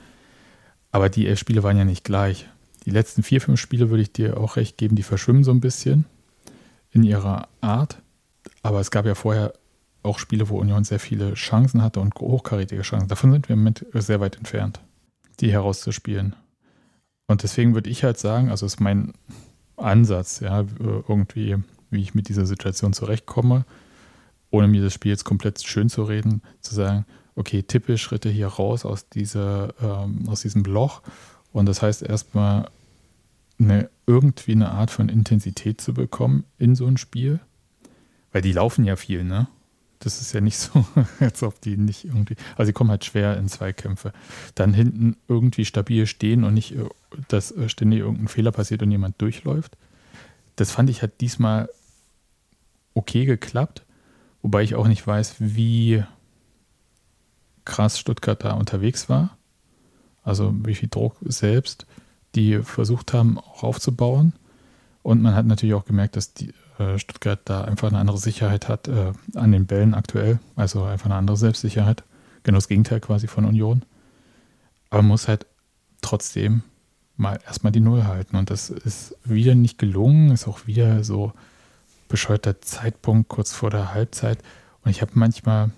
Aber 0.93 1.09
die 1.09 1.27
elf 1.27 1.41
Spiele 1.41 1.65
waren 1.65 1.77
ja 1.77 1.85
nicht 1.85 2.05
gleich. 2.05 2.49
Die 2.87 2.91
letzten 2.91 3.25
vier, 3.25 3.41
fünf 3.41 3.59
Spiele 3.59 3.91
würde 3.91 4.03
ich 4.03 4.13
dir 4.13 4.39
auch 4.39 4.57
recht 4.57 4.79
geben, 4.79 4.95
die 4.95 5.03
verschwimmen 5.03 5.43
so 5.43 5.51
ein 5.51 5.61
bisschen 5.61 6.05
in 6.93 7.03
ihrer 7.03 7.49
Art. 7.61 8.01
Aber 8.63 8.79
es 8.79 8.93
gab 8.93 9.07
ja 9.07 9.17
vorher 9.17 9.55
auch 10.05 10.21
Spiele, 10.21 10.49
wo 10.49 10.59
Union 10.59 10.85
sehr 10.85 11.01
viele 11.01 11.35
Chancen 11.35 11.83
hatte 11.83 11.99
und 11.99 12.15
hochkarätige 12.15 12.83
Chancen. 12.83 13.09
Davon 13.09 13.33
sind 13.33 13.49
wir 13.49 13.55
im 13.55 13.61
Moment 13.61 13.85
sehr 13.95 14.21
weit 14.21 14.37
entfernt, 14.37 14.81
die 15.41 15.51
herauszuspielen. 15.51 16.37
Und 17.27 17.43
deswegen 17.43 17.75
würde 17.75 17.91
ich 17.91 18.05
halt 18.05 18.19
sagen, 18.19 18.51
also 18.51 18.67
ist 18.67 18.81
mein 18.81 19.15
Ansatz, 19.77 20.41
ja, 20.41 20.65
irgendwie, 20.81 21.57
wie 21.91 22.03
ich 22.03 22.15
mit 22.15 22.29
dieser 22.29 22.47
Situation 22.47 22.93
zurechtkomme, 22.93 23.65
ohne 24.51 24.69
mir 24.69 24.83
das 24.83 24.95
Spiel 24.95 25.11
jetzt 25.11 25.25
komplett 25.25 25.63
schön 25.67 25.89
zu 25.89 26.03
reden, 26.05 26.43
zu 26.61 26.75
sagen, 26.75 27.07
okay, 27.37 27.63
tippe 27.63 27.99
Schritte 27.99 28.29
hier 28.29 28.47
raus 28.47 28.85
aus, 28.85 29.09
dieser, 29.09 29.75
ähm, 29.83 30.29
aus 30.29 30.43
diesem 30.43 30.63
Loch. 30.65 31.03
Und 31.53 31.67
das 31.67 31.83
heißt 31.83 32.03
erstmal 32.03 32.69
eine, 33.59 33.91
irgendwie 34.07 34.53
eine 34.53 34.71
Art 34.71 34.91
von 34.91 35.09
Intensität 35.09 35.81
zu 35.81 35.95
bekommen 35.95 36.45
in 36.59 36.75
so 36.77 36.87
ein 36.87 36.97
Spiel. 36.97 37.41
Weil 38.33 38.43
die 38.43 38.53
laufen 38.53 38.85
ja 38.85 38.97
viel, 38.97 39.25
ne? 39.25 39.49
Das 40.01 40.21
ist 40.21 40.33
ja 40.33 40.41
nicht 40.41 40.59
so, 40.59 40.85
als 41.21 41.43
ob 41.43 41.61
die 41.61 41.77
nicht 41.77 42.05
irgendwie, 42.05 42.37
also 42.57 42.67
sie 42.67 42.73
kommen 42.73 42.91
halt 42.91 43.05
schwer 43.05 43.37
in 43.37 43.49
Zweikämpfe. 43.49 44.13
Dann 44.55 44.75
hinten 44.75 45.17
irgendwie 45.29 45.65
stabil 45.65 46.07
stehen 46.07 46.45
und 46.45 46.55
nicht, 46.55 46.75
dass 47.29 47.55
ständig 47.67 48.01
irgendein 48.01 48.29
Fehler 48.29 48.53
passiert 48.53 48.83
und 48.83 48.91
jemand 48.91 49.21
durchläuft. 49.21 49.77
Das 50.57 50.71
fand 50.71 50.91
ich 50.91 51.03
hat 51.03 51.21
diesmal 51.21 51.69
okay 52.95 53.25
geklappt, 53.25 53.85
wobei 54.43 54.63
ich 54.63 54.75
auch 54.75 54.87
nicht 54.87 55.07
weiß, 55.07 55.37
wie 55.39 56.05
krass 57.65 57.99
Stuttgart 57.99 58.43
da 58.45 58.53
unterwegs 58.53 59.09
war. 59.09 59.37
Also 60.23 60.55
wie 60.65 60.75
viel 60.75 60.89
Druck 60.89 61.17
selbst 61.23 61.87
die 62.35 62.59
versucht 62.63 63.13
haben, 63.13 63.39
auch 63.39 63.63
aufzubauen. 63.63 64.33
Und 65.03 65.23
man 65.23 65.35
hat 65.35 65.47
natürlich 65.47 65.75
auch 65.75 65.85
gemerkt, 65.85 66.17
dass 66.17 66.35
die 66.35 66.53
äh, 66.79 66.99
Stuttgart 66.99 67.41
da 67.45 67.63
einfach 67.63 67.89
eine 67.89 67.99
andere 67.99 68.19
Sicherheit 68.19 68.69
hat 68.69 68.89
äh, 68.89 69.13
an 69.35 69.53
den 69.53 69.67
Bällen 69.67 69.95
aktuell. 69.95 70.41
Also 70.57 70.83
einfach 70.85 71.07
eine 71.07 71.17
andere 71.17 71.37
Selbstsicherheit. 71.37 72.03
Genau 72.43 72.57
das 72.57 72.69
Gegenteil 72.69 73.01
quasi 73.01 73.27
von 73.27 73.45
Union. 73.45 73.83
Aber 74.91 75.03
man 75.03 75.11
muss 75.11 75.29
halt 75.29 75.47
trotzdem 76.01 76.63
mal 77.17 77.39
erstmal 77.47 77.73
die 77.73 77.81
Null 77.81 78.05
halten. 78.05 78.37
Und 78.37 78.51
das 78.51 78.71
ist 78.71 79.17
wieder 79.25 79.55
nicht 79.55 79.79
gelungen, 79.79 80.31
ist 80.31 80.49
auch 80.49 80.67
wieder 80.67 81.05
so 81.05 81.33
bescheuerter 82.09 82.61
Zeitpunkt 82.61 83.29
kurz 83.29 83.53
vor 83.53 83.71
der 83.71 83.95
Halbzeit. 83.95 84.39
Und 84.83 84.91
ich 84.91 85.03
habe 85.03 85.13
manchmal, 85.15 85.71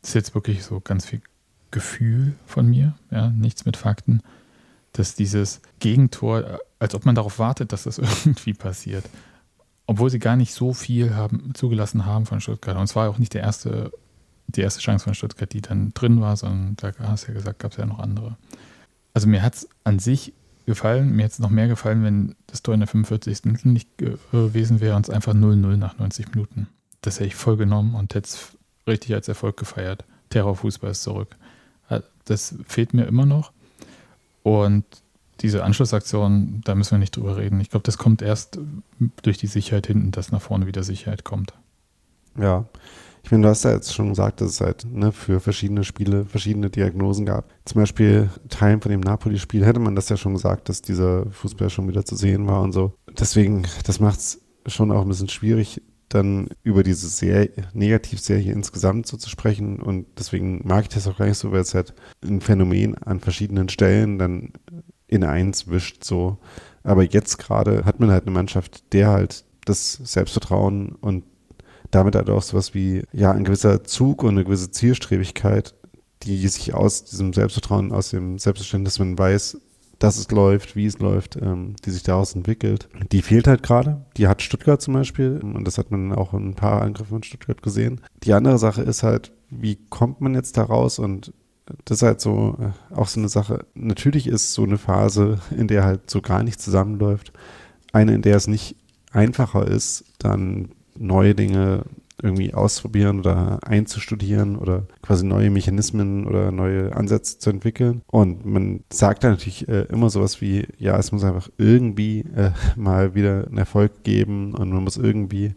das 0.00 0.10
ist 0.10 0.14
jetzt 0.14 0.34
wirklich 0.34 0.64
so 0.64 0.80
ganz 0.80 1.06
viel 1.06 1.20
Gefühl 1.70 2.34
von 2.46 2.66
mir, 2.66 2.94
ja, 3.10 3.30
nichts 3.30 3.66
mit 3.66 3.76
Fakten, 3.76 4.22
dass 4.92 5.14
dieses 5.14 5.60
Gegentor, 5.78 6.60
als 6.78 6.94
ob 6.94 7.04
man 7.04 7.14
darauf 7.14 7.38
wartet, 7.38 7.72
dass 7.72 7.82
das 7.84 7.98
irgendwie 8.24 8.54
passiert. 8.54 9.04
Obwohl 9.86 10.10
sie 10.10 10.18
gar 10.18 10.36
nicht 10.36 10.54
so 10.54 10.72
viel 10.72 11.14
haben, 11.14 11.52
zugelassen 11.54 12.06
haben 12.06 12.26
von 12.26 12.40
Stuttgart. 12.40 12.76
Und 12.76 12.84
es 12.84 12.96
war 12.96 13.08
auch 13.08 13.18
nicht 13.18 13.34
der 13.34 13.42
erste, 13.42 13.92
die 14.48 14.62
erste 14.62 14.80
Chance 14.80 15.04
von 15.04 15.14
Stuttgart, 15.14 15.52
die 15.52 15.60
dann 15.60 15.92
drin 15.94 16.20
war, 16.20 16.36
sondern 16.36 16.76
da 16.76 16.92
hast 17.08 17.24
du 17.24 17.28
ja 17.28 17.34
gesagt, 17.34 17.58
gab 17.58 17.72
es 17.72 17.76
ja 17.76 17.86
noch 17.86 17.98
andere. 17.98 18.36
Also 19.12 19.28
mir 19.28 19.42
hat 19.42 19.54
es 19.54 19.68
an 19.84 19.98
sich 19.98 20.32
gefallen, 20.66 21.16
mir 21.16 21.24
hätte 21.24 21.32
es 21.34 21.38
noch 21.38 21.50
mehr 21.50 21.68
gefallen, 21.68 22.04
wenn 22.04 22.34
das 22.46 22.62
Tor 22.62 22.74
in 22.74 22.80
der 22.80 22.88
45. 22.88 23.44
Minute 23.44 23.68
nicht 23.68 23.88
gewesen 23.98 24.80
wäre 24.80 24.96
und 24.96 25.08
es 25.08 25.10
einfach 25.10 25.32
0-0 25.32 25.76
nach 25.76 25.98
90 25.98 26.34
Minuten. 26.34 26.68
Das 27.00 27.16
hätte 27.16 27.28
ich 27.28 27.34
voll 27.34 27.56
genommen 27.56 27.94
und 27.94 28.14
hätte 28.14 28.28
es 28.28 28.56
richtig 28.86 29.14
als 29.14 29.28
Erfolg 29.28 29.56
gefeiert. 29.56 30.04
Terrorfußball 30.30 30.90
ist 30.90 31.02
zurück. 31.02 31.36
Das 32.24 32.56
fehlt 32.66 32.92
mir 32.92 33.04
immer 33.04 33.24
noch. 33.24 33.52
Und 34.42 34.84
diese 35.40 35.62
Anschlussaktion, 35.62 36.62
da 36.64 36.74
müssen 36.74 36.92
wir 36.92 36.98
nicht 36.98 37.16
drüber 37.16 37.36
reden. 37.36 37.60
Ich 37.60 37.70
glaube, 37.70 37.84
das 37.84 37.98
kommt 37.98 38.22
erst 38.22 38.58
durch 39.22 39.38
die 39.38 39.46
Sicherheit 39.46 39.86
hinten, 39.86 40.10
dass 40.10 40.32
nach 40.32 40.42
vorne 40.42 40.66
wieder 40.66 40.82
Sicherheit 40.82 41.24
kommt. 41.24 41.52
Ja, 42.38 42.64
ich 43.26 43.32
meine, 43.32 43.42
du 43.42 43.48
hast 43.48 43.64
ja 43.64 43.72
jetzt 43.72 43.92
schon 43.92 44.10
gesagt, 44.10 44.40
dass 44.40 44.50
es 44.52 44.60
halt 44.60 44.86
ne, 44.88 45.10
für 45.10 45.40
verschiedene 45.40 45.82
Spiele 45.82 46.26
verschiedene 46.26 46.70
Diagnosen 46.70 47.26
gab. 47.26 47.52
Zum 47.64 47.80
Beispiel 47.80 48.30
Teilen 48.48 48.80
von 48.80 48.92
dem 48.92 49.00
Napoli-Spiel 49.00 49.66
hätte 49.66 49.80
man 49.80 49.96
das 49.96 50.08
ja 50.08 50.16
schon 50.16 50.34
gesagt, 50.34 50.68
dass 50.68 50.80
dieser 50.80 51.26
Fußball 51.32 51.68
schon 51.68 51.88
wieder 51.88 52.04
zu 52.04 52.14
sehen 52.14 52.46
war 52.46 52.62
und 52.62 52.70
so. 52.70 52.94
Deswegen, 53.18 53.66
das 53.84 53.98
macht 53.98 54.20
es 54.20 54.40
schon 54.68 54.92
auch 54.92 55.02
ein 55.02 55.08
bisschen 55.08 55.28
schwierig, 55.28 55.82
dann 56.08 56.50
über 56.62 56.84
diese 56.84 57.08
Serie, 57.08 57.50
Negativserie 57.72 58.52
insgesamt 58.52 59.08
so 59.08 59.16
zu 59.16 59.28
sprechen. 59.28 59.82
Und 59.82 60.06
deswegen 60.16 60.60
mag 60.64 60.82
ich 60.82 60.90
das 60.90 61.08
auch 61.08 61.18
gar 61.18 61.26
nicht 61.26 61.38
so, 61.38 61.50
weil 61.50 61.62
es 61.62 61.74
halt 61.74 61.94
ein 62.24 62.40
Phänomen 62.40 62.96
an 62.96 63.18
verschiedenen 63.18 63.68
Stellen 63.68 64.20
dann 64.20 64.52
in 65.08 65.24
eins 65.24 65.66
wischt 65.66 66.04
so. 66.04 66.38
Aber 66.84 67.02
jetzt 67.02 67.38
gerade 67.38 67.86
hat 67.86 67.98
man 67.98 68.12
halt 68.12 68.22
eine 68.22 68.30
Mannschaft, 68.30 68.92
der 68.92 69.08
halt 69.08 69.44
das 69.64 69.94
Selbstvertrauen 69.94 70.94
und 71.00 71.24
damit 71.96 72.14
halt 72.14 72.28
auch 72.30 72.42
sowas 72.42 72.74
wie, 72.74 73.02
ja, 73.12 73.32
ein 73.32 73.44
gewisser 73.44 73.82
Zug 73.82 74.22
und 74.22 74.30
eine 74.30 74.44
gewisse 74.44 74.70
Zielstrebigkeit, 74.70 75.74
die 76.22 76.46
sich 76.46 76.74
aus 76.74 77.04
diesem 77.04 77.32
Selbstvertrauen, 77.32 77.90
aus 77.90 78.10
dem 78.10 78.38
Selbstverständnis, 78.38 78.98
man 78.98 79.18
weiß, 79.18 79.58
dass 79.98 80.18
es 80.18 80.30
läuft, 80.30 80.76
wie 80.76 80.84
es 80.84 80.98
läuft, 80.98 81.36
ähm, 81.36 81.74
die 81.84 81.90
sich 81.90 82.02
daraus 82.02 82.34
entwickelt. 82.34 82.88
Die 83.12 83.22
fehlt 83.22 83.46
halt 83.46 83.62
gerade. 83.62 84.04
Die 84.18 84.28
hat 84.28 84.42
Stuttgart 84.42 84.82
zum 84.82 84.92
Beispiel 84.92 85.40
und 85.42 85.64
das 85.64 85.78
hat 85.78 85.90
man 85.90 86.12
auch 86.12 86.34
in 86.34 86.50
ein 86.50 86.54
paar 86.54 86.82
Angriffen 86.82 87.08
von 87.08 87.22
Stuttgart 87.22 87.62
gesehen. 87.62 88.02
Die 88.22 88.34
andere 88.34 88.58
Sache 88.58 88.82
ist 88.82 89.02
halt, 89.02 89.32
wie 89.48 89.76
kommt 89.88 90.20
man 90.20 90.34
jetzt 90.34 90.58
da 90.58 90.64
raus 90.64 90.98
und 90.98 91.32
das 91.86 91.98
ist 91.98 92.02
halt 92.02 92.20
so 92.20 92.58
äh, 92.60 92.94
auch 92.94 93.08
so 93.08 93.20
eine 93.20 93.30
Sache. 93.30 93.64
Natürlich 93.74 94.26
ist 94.26 94.52
so 94.52 94.64
eine 94.64 94.76
Phase, 94.76 95.38
in 95.56 95.66
der 95.66 95.84
halt 95.84 96.10
so 96.10 96.20
gar 96.20 96.42
nichts 96.42 96.62
zusammenläuft, 96.62 97.32
eine, 97.92 98.14
in 98.14 98.22
der 98.22 98.36
es 98.36 98.46
nicht 98.46 98.76
einfacher 99.12 99.66
ist, 99.66 100.04
dann 100.18 100.68
neue 100.98 101.34
Dinge 101.34 101.84
irgendwie 102.22 102.54
auszuprobieren 102.54 103.18
oder 103.18 103.58
einzustudieren 103.62 104.56
oder 104.56 104.86
quasi 105.02 105.24
neue 105.26 105.50
Mechanismen 105.50 106.26
oder 106.26 106.50
neue 106.50 106.96
Ansätze 106.96 107.38
zu 107.38 107.50
entwickeln. 107.50 108.02
Und 108.06 108.46
man 108.46 108.84
sagt 108.90 109.22
da 109.22 109.30
natürlich 109.30 109.68
äh, 109.68 109.82
immer 109.82 110.08
sowas 110.08 110.40
wie, 110.40 110.66
ja, 110.78 110.96
es 110.98 111.12
muss 111.12 111.24
einfach 111.24 111.50
irgendwie 111.58 112.20
äh, 112.34 112.52
mal 112.76 113.14
wieder 113.14 113.46
einen 113.46 113.58
Erfolg 113.58 114.02
geben 114.02 114.54
und 114.54 114.70
man 114.70 114.84
muss 114.84 114.96
irgendwie 114.96 115.54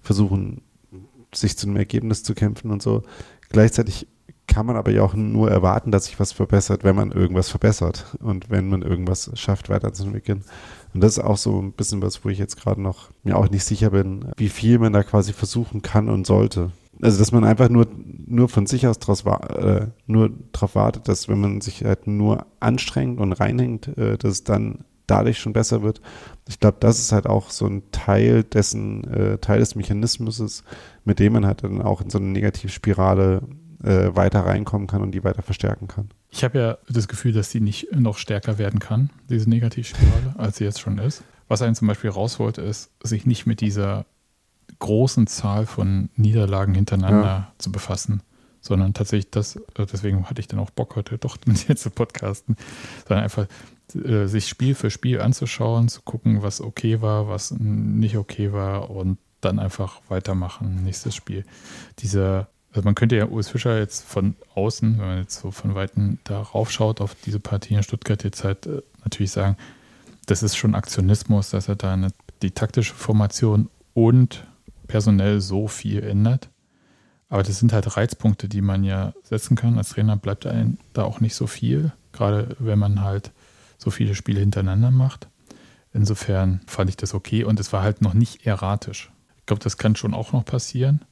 versuchen, 0.00 0.62
sich 1.32 1.56
zu 1.56 1.66
einem 1.66 1.76
Ergebnis 1.76 2.22
zu 2.22 2.34
kämpfen 2.34 2.70
und 2.70 2.82
so. 2.82 3.02
Gleichzeitig 3.50 4.08
kann 4.46 4.66
man 4.66 4.76
aber 4.76 4.90
ja 4.90 5.02
auch 5.02 5.14
nur 5.14 5.50
erwarten, 5.50 5.90
dass 5.90 6.06
sich 6.06 6.20
was 6.20 6.32
verbessert, 6.32 6.84
wenn 6.84 6.96
man 6.96 7.12
irgendwas 7.12 7.48
verbessert 7.48 8.16
und 8.20 8.50
wenn 8.50 8.68
man 8.68 8.82
irgendwas 8.82 9.30
schafft, 9.34 9.70
weiterzuentwickeln. 9.70 10.44
Und 10.94 11.02
das 11.02 11.18
ist 11.18 11.24
auch 11.24 11.36
so 11.36 11.60
ein 11.60 11.72
bisschen 11.72 12.00
was, 12.00 12.24
wo 12.24 12.28
ich 12.28 12.38
jetzt 12.38 12.56
gerade 12.56 12.80
noch 12.80 13.10
mir 13.24 13.36
auch 13.36 13.50
nicht 13.50 13.64
sicher 13.64 13.90
bin, 13.90 14.26
wie 14.36 14.48
viel 14.48 14.78
man 14.78 14.92
da 14.92 15.02
quasi 15.02 15.32
versuchen 15.32 15.82
kann 15.82 16.08
und 16.08 16.26
sollte. 16.26 16.70
Also, 17.02 17.18
dass 17.18 17.32
man 17.32 17.44
einfach 17.44 17.68
nur, 17.68 17.88
nur 18.26 18.48
von 18.48 18.66
sich 18.66 18.86
aus 18.86 19.00
draus, 19.00 19.24
äh, 19.24 19.88
nur 20.06 20.30
darauf 20.52 20.76
wartet, 20.76 21.08
dass 21.08 21.28
wenn 21.28 21.40
man 21.40 21.60
sich 21.60 21.84
halt 21.84 22.06
nur 22.06 22.46
anstrengt 22.60 23.20
und 23.20 23.32
reinhängt, 23.32 23.88
äh, 23.98 24.16
dass 24.16 24.30
es 24.30 24.44
dann 24.44 24.84
dadurch 25.06 25.38
schon 25.38 25.52
besser 25.52 25.82
wird. 25.82 26.00
Ich 26.48 26.60
glaube, 26.60 26.76
das 26.80 26.98
ist 26.98 27.12
halt 27.12 27.26
auch 27.26 27.50
so 27.50 27.66
ein 27.66 27.82
Teil 27.90 28.42
dessen, 28.42 29.04
äh, 29.04 29.38
Teil 29.38 29.58
des 29.58 29.74
Mechanismus, 29.74 30.64
mit 31.04 31.18
dem 31.18 31.34
man 31.34 31.44
halt 31.44 31.64
dann 31.64 31.82
auch 31.82 32.00
in 32.00 32.10
so 32.10 32.18
eine 32.18 32.28
Negativspirale 32.28 33.42
äh, 33.84 34.14
weiter 34.16 34.40
reinkommen 34.40 34.86
kann 34.86 35.02
und 35.02 35.12
die 35.12 35.24
weiter 35.24 35.42
verstärken 35.42 35.88
kann. 35.88 36.10
Ich 36.30 36.42
habe 36.42 36.58
ja 36.58 36.78
das 36.88 37.08
Gefühl, 37.08 37.32
dass 37.32 37.50
sie 37.50 37.60
nicht 37.60 37.94
noch 37.94 38.18
stärker 38.18 38.58
werden 38.58 38.80
kann, 38.80 39.10
diese 39.28 39.48
Negativspirale, 39.48 40.34
als 40.38 40.56
sie 40.56 40.64
jetzt 40.64 40.80
schon 40.80 40.98
ist. 40.98 41.22
Was 41.48 41.62
einen 41.62 41.74
zum 41.74 41.88
Beispiel 41.88 42.10
rausholt, 42.10 42.58
ist, 42.58 42.90
sich 43.02 43.26
nicht 43.26 43.46
mit 43.46 43.60
dieser 43.60 44.06
großen 44.78 45.26
Zahl 45.26 45.66
von 45.66 46.08
Niederlagen 46.16 46.74
hintereinander 46.74 47.24
ja. 47.24 47.52
zu 47.58 47.70
befassen, 47.70 48.22
sondern 48.60 48.94
tatsächlich 48.94 49.30
das, 49.30 49.56
äh, 49.56 49.86
deswegen 49.92 50.28
hatte 50.28 50.40
ich 50.40 50.48
dann 50.48 50.60
auch 50.60 50.70
Bock 50.70 50.96
heute 50.96 51.18
doch 51.18 51.36
mit 51.46 51.68
dir 51.68 51.76
zu 51.76 51.90
podcasten, 51.90 52.56
sondern 53.06 53.24
einfach 53.24 53.46
äh, 53.94 54.26
sich 54.26 54.48
Spiel 54.48 54.74
für 54.74 54.90
Spiel 54.90 55.20
anzuschauen, 55.20 55.88
zu 55.88 56.00
gucken, 56.02 56.42
was 56.42 56.62
okay 56.62 57.02
war, 57.02 57.28
was 57.28 57.50
nicht 57.50 58.16
okay 58.16 58.52
war 58.52 58.90
und 58.90 59.18
dann 59.42 59.58
einfach 59.58 60.00
weitermachen, 60.08 60.84
nächstes 60.84 61.14
Spiel. 61.14 61.44
Dieser 61.98 62.48
also 62.74 62.84
man 62.84 62.96
könnte 62.96 63.14
ja 63.14 63.26
Urs 63.26 63.48
Fischer 63.48 63.78
jetzt 63.78 64.04
von 64.04 64.34
außen, 64.56 64.98
wenn 64.98 65.06
man 65.06 65.18
jetzt 65.18 65.40
so 65.40 65.52
von 65.52 65.76
Weitem 65.76 66.18
da 66.24 66.40
raufschaut 66.40 67.00
auf 67.00 67.14
diese 67.24 67.38
Partie 67.38 67.74
in 67.74 67.82
Stuttgart 67.84 68.24
jetzt 68.24 68.42
halt 68.42 68.66
äh, 68.66 68.82
natürlich 69.04 69.30
sagen, 69.30 69.56
das 70.26 70.42
ist 70.42 70.56
schon 70.56 70.74
Aktionismus, 70.74 71.50
dass 71.50 71.68
er 71.68 71.76
da 71.76 71.92
eine, 71.92 72.08
die 72.42 72.50
taktische 72.50 72.94
Formation 72.94 73.68
und 73.92 74.44
personell 74.88 75.40
so 75.40 75.68
viel 75.68 76.02
ändert. 76.02 76.48
Aber 77.28 77.44
das 77.44 77.60
sind 77.60 77.72
halt 77.72 77.96
Reizpunkte, 77.96 78.48
die 78.48 78.60
man 78.60 78.82
ja 78.82 79.12
setzen 79.22 79.56
kann. 79.56 79.78
Als 79.78 79.90
Trainer 79.90 80.16
bleibt 80.16 80.44
einem 80.44 80.78
da 80.94 81.04
auch 81.04 81.20
nicht 81.20 81.36
so 81.36 81.46
viel, 81.46 81.92
gerade 82.12 82.56
wenn 82.58 82.78
man 82.78 83.02
halt 83.02 83.30
so 83.78 83.90
viele 83.90 84.16
Spiele 84.16 84.40
hintereinander 84.40 84.90
macht. 84.90 85.28
Insofern 85.92 86.60
fand 86.66 86.90
ich 86.90 86.96
das 86.96 87.14
okay 87.14 87.44
und 87.44 87.60
es 87.60 87.72
war 87.72 87.82
halt 87.82 88.02
noch 88.02 88.14
nicht 88.14 88.46
erratisch. 88.46 89.12
Ich 89.38 89.46
glaube, 89.46 89.62
das 89.62 89.76
kann 89.76 89.94
schon 89.94 90.12
auch 90.12 90.32
noch 90.32 90.44
passieren 90.44 91.04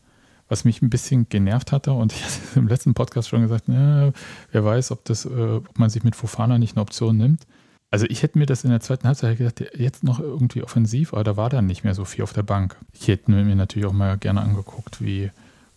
was 0.52 0.66
mich 0.66 0.82
ein 0.82 0.90
bisschen 0.90 1.28
genervt 1.30 1.72
hatte. 1.72 1.92
Und 1.94 2.12
ich 2.12 2.22
hatte 2.24 2.58
im 2.60 2.68
letzten 2.68 2.94
Podcast 2.94 3.28
schon 3.28 3.42
gesagt, 3.42 3.64
ja, 3.68 4.12
wer 4.52 4.64
weiß, 4.64 4.92
ob, 4.92 5.04
das, 5.04 5.24
äh, 5.24 5.28
ob 5.28 5.78
man 5.78 5.90
sich 5.90 6.04
mit 6.04 6.14
Fofana 6.14 6.58
nicht 6.58 6.76
eine 6.76 6.82
Option 6.82 7.16
nimmt. 7.16 7.46
Also 7.90 8.06
ich 8.08 8.22
hätte 8.22 8.38
mir 8.38 8.46
das 8.46 8.64
in 8.64 8.70
der 8.70 8.80
zweiten 8.80 9.06
Halbzeit 9.06 9.38
gedacht, 9.38 9.64
jetzt 9.76 10.04
noch 10.04 10.20
irgendwie 10.20 10.62
offensiv, 10.62 11.12
aber 11.12 11.24
da 11.24 11.36
war 11.36 11.50
dann 11.50 11.66
nicht 11.66 11.84
mehr 11.84 11.94
so 11.94 12.04
viel 12.04 12.22
auf 12.22 12.32
der 12.32 12.42
Bank. 12.42 12.76
Ich 12.92 13.08
hätte 13.08 13.30
mir 13.30 13.44
natürlich 13.54 13.86
auch 13.86 13.92
mal 13.92 14.16
gerne 14.16 14.40
angeguckt, 14.40 15.02
wie 15.02 15.30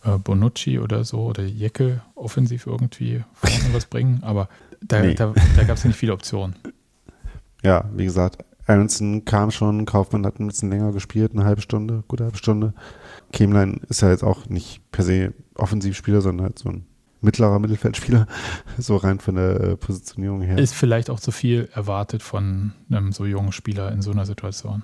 äh, 0.03 0.17
Bonucci 0.23 0.79
oder 0.79 1.03
so 1.03 1.23
oder 1.23 1.43
Jecke 1.43 2.01
offensiv 2.15 2.67
irgendwie 2.67 3.23
vorne 3.33 3.73
was 3.73 3.85
bringen, 3.85 4.19
aber 4.23 4.47
da, 4.81 5.01
nee. 5.01 5.13
da, 5.13 5.33
da 5.57 5.63
gab 5.63 5.75
es 5.75 5.83
ja 5.83 5.89
nicht 5.89 5.97
viele 5.97 6.13
Optionen. 6.13 6.55
Ja, 7.63 7.83
wie 7.93 8.05
gesagt, 8.05 8.45
Aronson 8.67 9.25
kam 9.25 9.51
schon, 9.51 9.85
Kaufmann 9.85 10.25
hat 10.25 10.39
ein 10.39 10.47
bisschen 10.47 10.69
länger 10.69 10.91
gespielt, 10.91 11.33
eine 11.33 11.45
halbe 11.45 11.61
Stunde, 11.61 12.03
gute 12.07 12.23
halbe 12.23 12.37
Stunde. 12.37 12.73
Kämlein 13.31 13.81
ist 13.89 14.01
ja 14.01 14.09
jetzt 14.09 14.23
auch 14.23 14.47
nicht 14.47 14.81
per 14.91 15.03
se 15.03 15.33
Offensivspieler, 15.55 16.21
sondern 16.21 16.47
halt 16.47 16.59
so 16.59 16.69
ein 16.69 16.85
mittlerer 17.21 17.59
Mittelfeldspieler, 17.59 18.27
so 18.77 18.95
rein 18.95 19.19
von 19.19 19.35
der 19.35 19.61
äh, 19.61 19.77
Positionierung 19.77 20.41
her. 20.41 20.57
Ist 20.57 20.73
vielleicht 20.73 21.09
auch 21.09 21.19
zu 21.19 21.31
viel 21.31 21.69
erwartet 21.73 22.23
von 22.23 22.73
einem 22.89 23.11
so 23.11 23.25
jungen 23.25 23.51
Spieler 23.51 23.91
in 23.91 24.01
so 24.01 24.11
einer 24.11 24.25
Situation. 24.25 24.83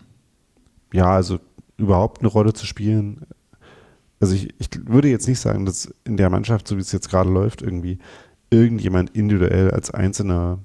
Ja, 0.93 1.13
also 1.13 1.39
überhaupt 1.77 2.21
eine 2.21 2.27
Rolle 2.27 2.53
zu 2.53 2.65
spielen. 2.65 3.25
Also 4.19 4.35
ich, 4.35 4.53
ich 4.59 4.69
würde 4.85 5.07
jetzt 5.07 5.27
nicht 5.27 5.39
sagen, 5.39 5.65
dass 5.65 5.91
in 6.03 6.17
der 6.17 6.29
Mannschaft, 6.29 6.67
so 6.67 6.77
wie 6.77 6.81
es 6.81 6.91
jetzt 6.91 7.09
gerade 7.09 7.29
läuft, 7.31 7.61
irgendwie 7.61 7.97
irgendjemand 8.51 9.11
individuell 9.11 9.71
als 9.71 9.91
Einzelner 9.91 10.59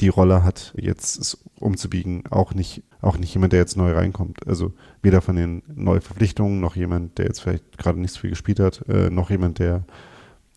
die 0.00 0.08
Rolle 0.08 0.44
hat, 0.44 0.72
jetzt 0.76 1.38
umzubiegen. 1.58 2.24
Auch 2.30 2.54
nicht, 2.54 2.82
auch 3.00 3.18
nicht 3.18 3.34
jemand, 3.34 3.52
der 3.52 3.60
jetzt 3.60 3.76
neu 3.76 3.92
reinkommt. 3.92 4.46
Also 4.46 4.72
weder 5.02 5.20
von 5.20 5.36
den 5.36 5.62
Neuverpflichtungen 5.74 6.60
noch 6.60 6.76
jemand, 6.76 7.18
der 7.18 7.26
jetzt 7.26 7.40
vielleicht 7.40 7.78
gerade 7.78 8.00
nicht 8.00 8.12
so 8.12 8.20
viel 8.20 8.30
gespielt 8.30 8.60
hat, 8.60 8.86
äh, 8.88 9.10
noch 9.10 9.30
jemand, 9.30 9.58
der 9.58 9.84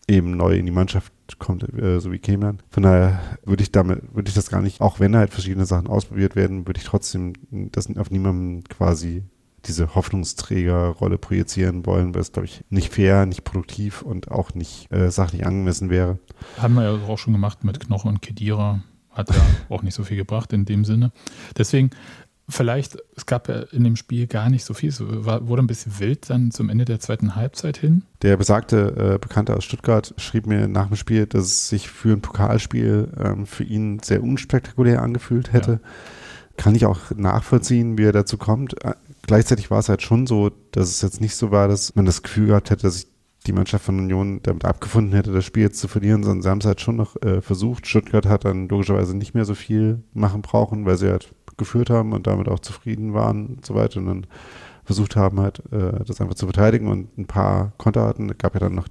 eben 0.08 0.36
neu 0.36 0.56
in 0.56 0.66
die 0.66 0.72
Mannschaft 0.72 1.12
kommt, 1.38 1.62
äh, 1.78 2.00
so 2.00 2.12
wie 2.12 2.18
Keman. 2.18 2.58
Von 2.70 2.82
daher 2.82 3.20
würde 3.44 3.62
ich 3.62 3.72
damit, 3.72 4.14
würde 4.14 4.28
ich 4.28 4.34
das 4.34 4.50
gar 4.50 4.62
nicht, 4.62 4.80
auch 4.80 5.00
wenn 5.00 5.16
halt 5.16 5.30
verschiedene 5.30 5.66
Sachen 5.66 5.86
ausprobiert 5.86 6.36
werden, 6.36 6.66
würde 6.66 6.78
ich 6.78 6.86
trotzdem 6.86 7.34
das 7.50 7.88
auf 7.96 8.10
niemanden 8.10 8.64
quasi 8.64 9.22
diese 9.64 9.94
Hoffnungsträgerrolle 9.94 11.18
projizieren 11.18 11.86
wollen, 11.86 12.14
weil 12.14 12.20
es, 12.20 12.32
glaube 12.32 12.46
ich, 12.46 12.64
nicht 12.68 12.92
fair, 12.92 13.26
nicht 13.26 13.44
produktiv 13.44 14.02
und 14.02 14.30
auch 14.30 14.54
nicht 14.54 14.90
äh, 14.92 15.10
sachlich 15.10 15.46
angemessen 15.46 15.88
wäre. 15.88 16.18
Haben 16.58 16.74
wir 16.74 16.82
ja 16.82 17.06
auch 17.06 17.18
schon 17.18 17.32
gemacht 17.32 17.62
mit 17.62 17.78
Knochen 17.78 18.08
und 18.08 18.22
Kedira. 18.22 18.82
Hat 19.12 19.30
ja 19.30 19.42
auch 19.68 19.82
nicht 19.82 19.94
so 19.94 20.04
viel 20.04 20.16
gebracht 20.16 20.52
in 20.52 20.64
dem 20.64 20.84
Sinne. 20.84 21.12
Deswegen, 21.56 21.90
vielleicht, 22.48 22.96
es 23.16 23.26
gab 23.26 23.48
ja 23.48 23.60
in 23.72 23.84
dem 23.84 23.96
Spiel 23.96 24.26
gar 24.26 24.48
nicht 24.48 24.64
so 24.64 24.74
viel. 24.74 24.90
Es 24.90 25.00
war, 25.00 25.46
wurde 25.48 25.62
ein 25.62 25.66
bisschen 25.66 25.98
wild 25.98 26.30
dann 26.30 26.50
zum 26.50 26.68
Ende 26.68 26.84
der 26.84 27.00
zweiten 27.00 27.36
Halbzeit 27.36 27.76
hin. 27.76 28.02
Der 28.22 28.36
besagte 28.36 29.14
äh, 29.14 29.18
Bekannte 29.18 29.56
aus 29.56 29.64
Stuttgart 29.64 30.14
schrieb 30.16 30.46
mir 30.46 30.68
nach 30.68 30.88
dem 30.88 30.96
Spiel, 30.96 31.26
dass 31.26 31.44
es 31.44 31.68
sich 31.68 31.88
für 31.88 32.12
ein 32.12 32.22
Pokalspiel 32.22 33.08
ähm, 33.18 33.46
für 33.46 33.64
ihn 33.64 34.00
sehr 34.00 34.22
unspektakulär 34.22 35.02
angefühlt 35.02 35.52
hätte. 35.52 35.72
Ja. 35.72 35.88
Kann 36.56 36.74
ich 36.74 36.84
auch 36.84 37.10
nachvollziehen, 37.16 37.96
wie 37.96 38.04
er 38.04 38.12
dazu 38.12 38.36
kommt. 38.36 38.84
Äh, 38.84 38.94
gleichzeitig 39.22 39.70
war 39.70 39.78
es 39.78 39.88
halt 39.88 40.02
schon 40.02 40.26
so, 40.26 40.50
dass 40.72 40.88
es 40.88 41.02
jetzt 41.02 41.20
nicht 41.20 41.36
so 41.36 41.50
war, 41.50 41.68
dass 41.68 41.94
man 41.94 42.04
das 42.04 42.22
Gefühl 42.22 42.48
gehabt 42.48 42.70
hätte, 42.70 42.82
dass 42.82 42.94
sich 42.94 43.11
die 43.46 43.52
Mannschaft 43.52 43.84
von 43.84 43.98
Union 43.98 44.40
damit 44.42 44.64
abgefunden 44.64 45.14
hätte, 45.14 45.32
das 45.32 45.44
Spiel 45.44 45.64
jetzt 45.64 45.80
zu 45.80 45.88
verlieren, 45.88 46.22
sondern 46.22 46.42
sie 46.42 46.48
haben 46.48 46.58
es 46.58 46.66
halt 46.66 46.80
schon 46.80 46.96
noch 46.96 47.20
äh, 47.22 47.40
versucht. 47.40 47.86
Stuttgart 47.86 48.26
hat 48.26 48.44
dann 48.44 48.68
logischerweise 48.68 49.16
nicht 49.16 49.34
mehr 49.34 49.44
so 49.44 49.54
viel 49.54 50.02
machen 50.12 50.42
brauchen, 50.42 50.86
weil 50.86 50.96
sie 50.96 51.08
halt 51.08 51.34
geführt 51.56 51.90
haben 51.90 52.12
und 52.12 52.26
damit 52.26 52.48
auch 52.48 52.60
zufrieden 52.60 53.14
waren 53.14 53.46
und 53.46 53.66
so 53.66 53.74
weiter 53.74 53.98
und 53.98 54.06
dann 54.06 54.26
versucht 54.84 55.16
haben 55.16 55.40
halt 55.40 55.62
äh, 55.72 56.04
das 56.04 56.20
einfach 56.20 56.34
zu 56.34 56.46
verteidigen 56.46 56.88
und 56.88 57.16
ein 57.18 57.26
paar 57.26 57.72
Konter 57.78 58.04
hatten. 58.04 58.30
Es 58.30 58.38
gab 58.38 58.54
ja 58.54 58.60
dann 58.60 58.74
noch 58.74 58.88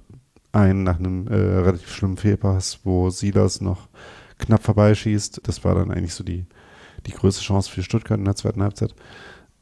einen 0.52 0.82
nach 0.82 0.98
einem 0.98 1.26
äh, 1.28 1.34
relativ 1.34 1.92
schlimmen 1.92 2.16
Fehlpass, 2.16 2.80
wo 2.84 3.10
Silas 3.10 3.60
noch 3.60 3.88
knapp 4.38 4.62
vorbeischießt. 4.62 5.40
Das 5.44 5.64
war 5.64 5.74
dann 5.74 5.90
eigentlich 5.90 6.14
so 6.14 6.24
die, 6.24 6.46
die 7.06 7.12
größte 7.12 7.42
Chance 7.42 7.70
für 7.70 7.82
Stuttgart 7.82 8.18
in 8.18 8.24
der 8.24 8.36
zweiten 8.36 8.62
Halbzeit. 8.62 8.94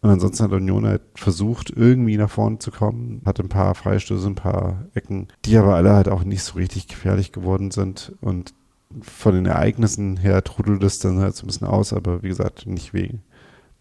Und 0.02 0.10
ansonsten 0.10 0.44
hat 0.44 0.52
Union 0.52 0.86
halt 0.86 1.02
versucht, 1.14 1.70
irgendwie 1.70 2.16
nach 2.16 2.30
vorne 2.30 2.58
zu 2.58 2.70
kommen, 2.70 3.20
hatte 3.26 3.42
ein 3.42 3.50
paar 3.50 3.74
Freistöße, 3.74 4.26
ein 4.26 4.34
paar 4.34 4.86
Ecken, 4.94 5.28
die 5.44 5.56
aber 5.58 5.74
alle 5.74 5.92
halt 5.92 6.08
auch 6.08 6.24
nicht 6.24 6.42
so 6.42 6.54
richtig 6.54 6.88
gefährlich 6.88 7.32
geworden 7.32 7.70
sind. 7.70 8.12
Und 8.22 8.54
von 9.02 9.34
den 9.34 9.46
Ereignissen 9.46 10.16
her 10.16 10.42
trudelt 10.42 10.82
es 10.82 11.00
dann 11.00 11.18
halt 11.18 11.36
so 11.36 11.44
ein 11.44 11.48
bisschen 11.48 11.66
aus, 11.66 11.92
aber 11.92 12.22
wie 12.22 12.28
gesagt, 12.28 12.66
nicht 12.66 12.94
wegen, 12.94 13.22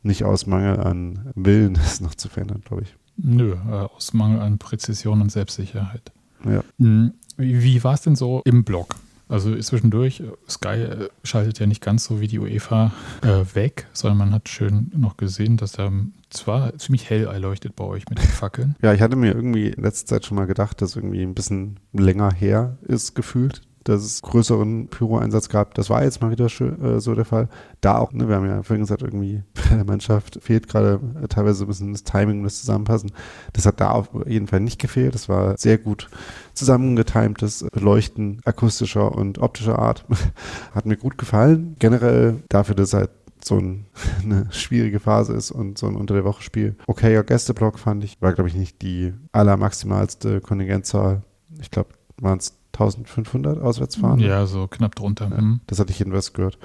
nicht 0.04 0.26
aus 0.26 0.46
Mangel 0.46 0.80
an 0.82 1.32
Willen, 1.36 1.74
das 1.76 2.02
noch 2.02 2.16
zu 2.16 2.28
verändern, 2.28 2.64
glaube 2.66 2.84
ich. 2.84 2.96
Nö, 3.16 3.54
äh, 3.54 3.88
aus 3.96 4.14
Mangel 4.14 4.42
an 4.42 4.58
Präzision 4.58 5.22
und 5.22 5.32
Selbstsicherheit. 5.32 6.12
Ja. 6.46 6.64
Hm, 6.80 7.14
wie, 7.38 7.64
wie 7.64 7.84
war 7.84 7.94
es 7.94 8.02
denn 8.02 8.16
so 8.16 8.42
im 8.46 8.64
Block? 8.64 8.96
Also 9.30 9.56
zwischendurch, 9.60 10.24
Sky 10.50 10.70
äh, 10.70 11.10
schaltet 11.24 11.60
ja 11.60 11.68
nicht 11.68 11.84
ganz 11.84 12.04
so 12.04 12.20
wie 12.20 12.28
die 12.28 12.39
UEFA 12.39 12.92
äh, 13.22 13.56
weg, 13.56 13.88
sondern 13.94 14.18
man 14.18 14.34
hat 14.34 14.50
schön 14.50 14.92
noch 14.96 15.18
gesehen, 15.18 15.56
dass 15.56 15.74
da 15.74 15.92
zwar 16.32 16.76
ziemlich 16.78 17.10
hell 17.10 17.26
erleuchtet 17.26 17.76
bei 17.76 17.84
euch 17.84 18.10
mit 18.10 18.18
den 18.18 18.28
Fackeln. 18.28 18.76
Ja, 18.82 18.94
ich 18.94 19.02
hatte 19.02 19.15
mir 19.15 19.34
irgendwie 19.34 19.68
in 19.68 19.84
letzter 19.84 20.08
Zeit 20.08 20.26
schon 20.26 20.36
mal 20.36 20.48
gedacht, 20.48 20.82
dass 20.82 20.96
irgendwie 20.96 21.22
ein 21.22 21.36
bisschen 21.36 21.80
länger 21.94 22.32
her 22.32 22.78
ist 22.82 23.13
gefühlt, 23.13 23.62
dass 23.89 24.04
es 24.04 24.21
größeren 24.21 24.88
Pyro-Einsatz 24.88 25.49
gab. 25.49 25.73
Das 25.73 25.89
war 25.89 26.04
jetzt 26.04 26.21
mal 26.21 26.32
wieder 26.32 26.45
äh, 26.45 26.99
so 26.99 27.15
der 27.15 27.25
Fall. 27.25 27.49
Da 27.82 27.97
auch, 27.97 28.13
ne, 28.13 28.28
wir 28.28 28.36
haben 28.36 28.45
ja 28.45 28.63
vorhin 28.63 28.84
gesagt, 28.84 29.02
irgendwie 29.02 29.43
bei 29.54 29.75
der 29.75 29.86
Mannschaft 29.86 30.39
fehlt 30.41 30.67
gerade 30.67 30.99
äh, 31.21 31.28
teilweise 31.28 31.65
ein 31.65 31.67
bisschen 31.67 31.91
das 31.91 32.04
Timing 32.04 32.39
und 32.39 32.43
das 32.43 32.60
Zusammenpassen. 32.60 33.12
Das 33.54 33.65
hat 33.65 33.82
da 33.82 33.91
auf 33.91 34.10
jeden 34.28 34.47
Fall 34.47 34.60
nicht 34.60 34.80
gefehlt. 34.80 35.15
Das 35.15 35.28
war 35.28 35.58
sehr 35.58 35.78
gut 35.78 36.10
zusammengetimtes 36.54 37.65
Leuchten 37.73 38.41
akustischer 38.45 39.13
und 39.13 39.39
optischer 39.39 39.80
Art. 39.80 40.06
hat 40.73 40.86
mir 40.86 40.97
gut 40.97 41.17
gefallen. 41.17 41.75
Generell 41.80 42.38
dafür, 42.49 42.75
dass 42.75 42.93
halt 42.93 43.12
so 43.43 43.58
ein, 43.58 43.86
eine 44.23 44.47
schwierige 44.52 44.99
Phase 44.99 45.34
ist 45.34 45.52
und 45.52 45.78
so 45.78 45.88
ein 45.88 45.95
Unter 45.95 46.13
der 46.13 46.25
Woche 46.25 46.43
Spiel. 46.43 46.75
Okayer 46.88 47.23
Gästeblock 47.23 47.80
fand 47.80 48.04
ich, 48.04 48.21
war 48.21 48.34
glaube 48.34 48.49
ich 48.49 48.56
nicht 48.56 48.82
die 48.82 49.13
allermaximalste 49.32 50.41
Kontingentzahl. 50.41 51.23
Ich 51.60 51.71
glaube, 51.71 51.89
waren 52.17 52.38
es 52.38 52.59
1500 52.80 53.60
Auswärtsfahren. 53.60 54.20
Ja, 54.20 54.46
so 54.46 54.68
knapp 54.68 54.96
drunter. 54.96 55.30
Ja, 55.30 55.42
mhm. 55.42 55.62
das 55.68 55.80
hatte 55.80 55.92
ich 55.92 56.00
jedenfalls 56.00 56.34
gehört. 56.34 56.58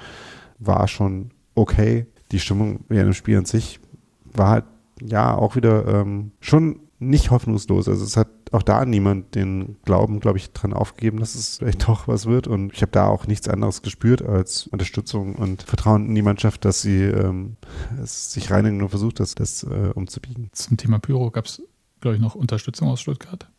War 0.59 0.87
schon 0.87 1.31
okay. 1.55 2.07
Die 2.31 2.39
Stimmung 2.39 2.81
während 2.87 3.07
dem 3.07 3.13
Spiel 3.13 3.37
an 3.37 3.45
sich 3.45 3.79
war 4.23 4.49
halt, 4.49 4.65
ja, 5.01 5.35
auch 5.35 5.55
wieder 5.55 5.87
ähm, 5.87 6.31
schon 6.39 6.79
nicht 6.99 7.29
hoffnungslos. 7.31 7.89
Also 7.89 8.03
es 8.03 8.15
hat 8.15 8.29
auch 8.51 8.63
da 8.63 8.85
niemand 8.85 9.35
den 9.35 9.77
Glauben, 9.83 10.19
glaube 10.19 10.37
ich, 10.37 10.51
dran 10.51 10.73
aufgegeben, 10.73 11.19
dass 11.19 11.35
es 11.35 11.57
vielleicht 11.57 11.87
doch 11.87 12.07
was 12.07 12.25
wird. 12.25 12.47
Und 12.47 12.73
ich 12.73 12.81
habe 12.81 12.91
da 12.91 13.07
auch 13.07 13.27
nichts 13.27 13.49
anderes 13.49 13.81
gespürt 13.81 14.21
als 14.21 14.67
Unterstützung 14.67 15.35
und 15.35 15.63
Vertrauen 15.63 16.07
in 16.07 16.15
die 16.15 16.21
Mannschaft, 16.21 16.63
dass 16.63 16.81
sie 16.81 17.01
ähm, 17.01 17.57
sich 18.03 18.49
reinigen 18.51 18.81
und 18.81 18.89
versucht, 18.89 19.19
das, 19.19 19.35
das 19.35 19.63
äh, 19.63 19.91
umzubiegen. 19.93 20.49
Zum 20.53 20.77
Thema 20.77 20.99
Pyro 20.99 21.31
gab 21.31 21.45
es, 21.45 21.61
glaube 21.99 22.15
ich, 22.15 22.21
noch 22.21 22.35
Unterstützung 22.35 22.87
aus 22.87 23.01
Stuttgart. 23.01 23.49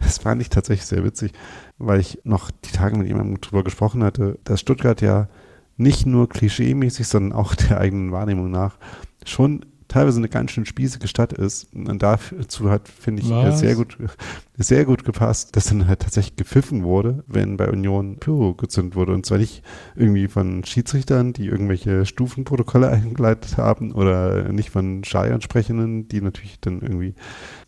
Das 0.00 0.18
fand 0.18 0.40
ich 0.42 0.50
tatsächlich 0.50 0.86
sehr 0.86 1.04
witzig, 1.04 1.32
weil 1.78 2.00
ich 2.00 2.20
noch 2.24 2.50
die 2.50 2.72
Tage 2.72 2.96
mit 2.96 3.06
jemandem 3.06 3.40
drüber 3.40 3.64
gesprochen 3.64 4.02
hatte, 4.02 4.38
dass 4.44 4.60
Stuttgart 4.60 5.00
ja 5.00 5.28
nicht 5.76 6.06
nur 6.06 6.28
klischeemäßig, 6.28 7.08
sondern 7.08 7.32
auch 7.32 7.54
der 7.54 7.78
eigenen 7.78 8.12
Wahrnehmung 8.12 8.50
nach 8.50 8.76
schon 9.24 9.64
teilweise 9.88 10.18
eine 10.18 10.28
ganz 10.28 10.50
schön 10.50 10.66
spießige 10.66 11.06
Stadt 11.08 11.32
ist. 11.32 11.72
Und 11.74 12.02
dazu 12.02 12.70
hat, 12.70 12.88
finde 12.88 13.22
ich, 13.22 13.30
Was? 13.30 13.60
sehr 13.60 13.74
gut, 13.74 13.96
sehr 14.56 14.84
gut 14.84 15.04
gepasst, 15.04 15.54
dass 15.56 15.66
dann 15.66 15.86
halt 15.86 16.00
tatsächlich 16.00 16.36
gepfiffen 16.36 16.82
wurde, 16.82 17.22
wenn 17.26 17.56
bei 17.56 17.70
Union 17.70 18.18
Pyro 18.18 18.54
gezündet 18.54 18.96
wurde. 18.96 19.12
Und 19.12 19.24
zwar 19.26 19.38
nicht 19.38 19.62
irgendwie 19.94 20.28
von 20.28 20.64
Schiedsrichtern, 20.64 21.32
die 21.32 21.46
irgendwelche 21.46 22.06
Stufenprotokolle 22.06 22.88
eingeleitet 22.90 23.56
haben 23.56 23.92
oder 23.92 24.52
nicht 24.52 24.70
von 24.70 25.04
Schei-Ansprechenden, 25.04 26.08
die 26.08 26.20
natürlich 26.20 26.60
dann 26.60 26.80
irgendwie, 26.80 27.14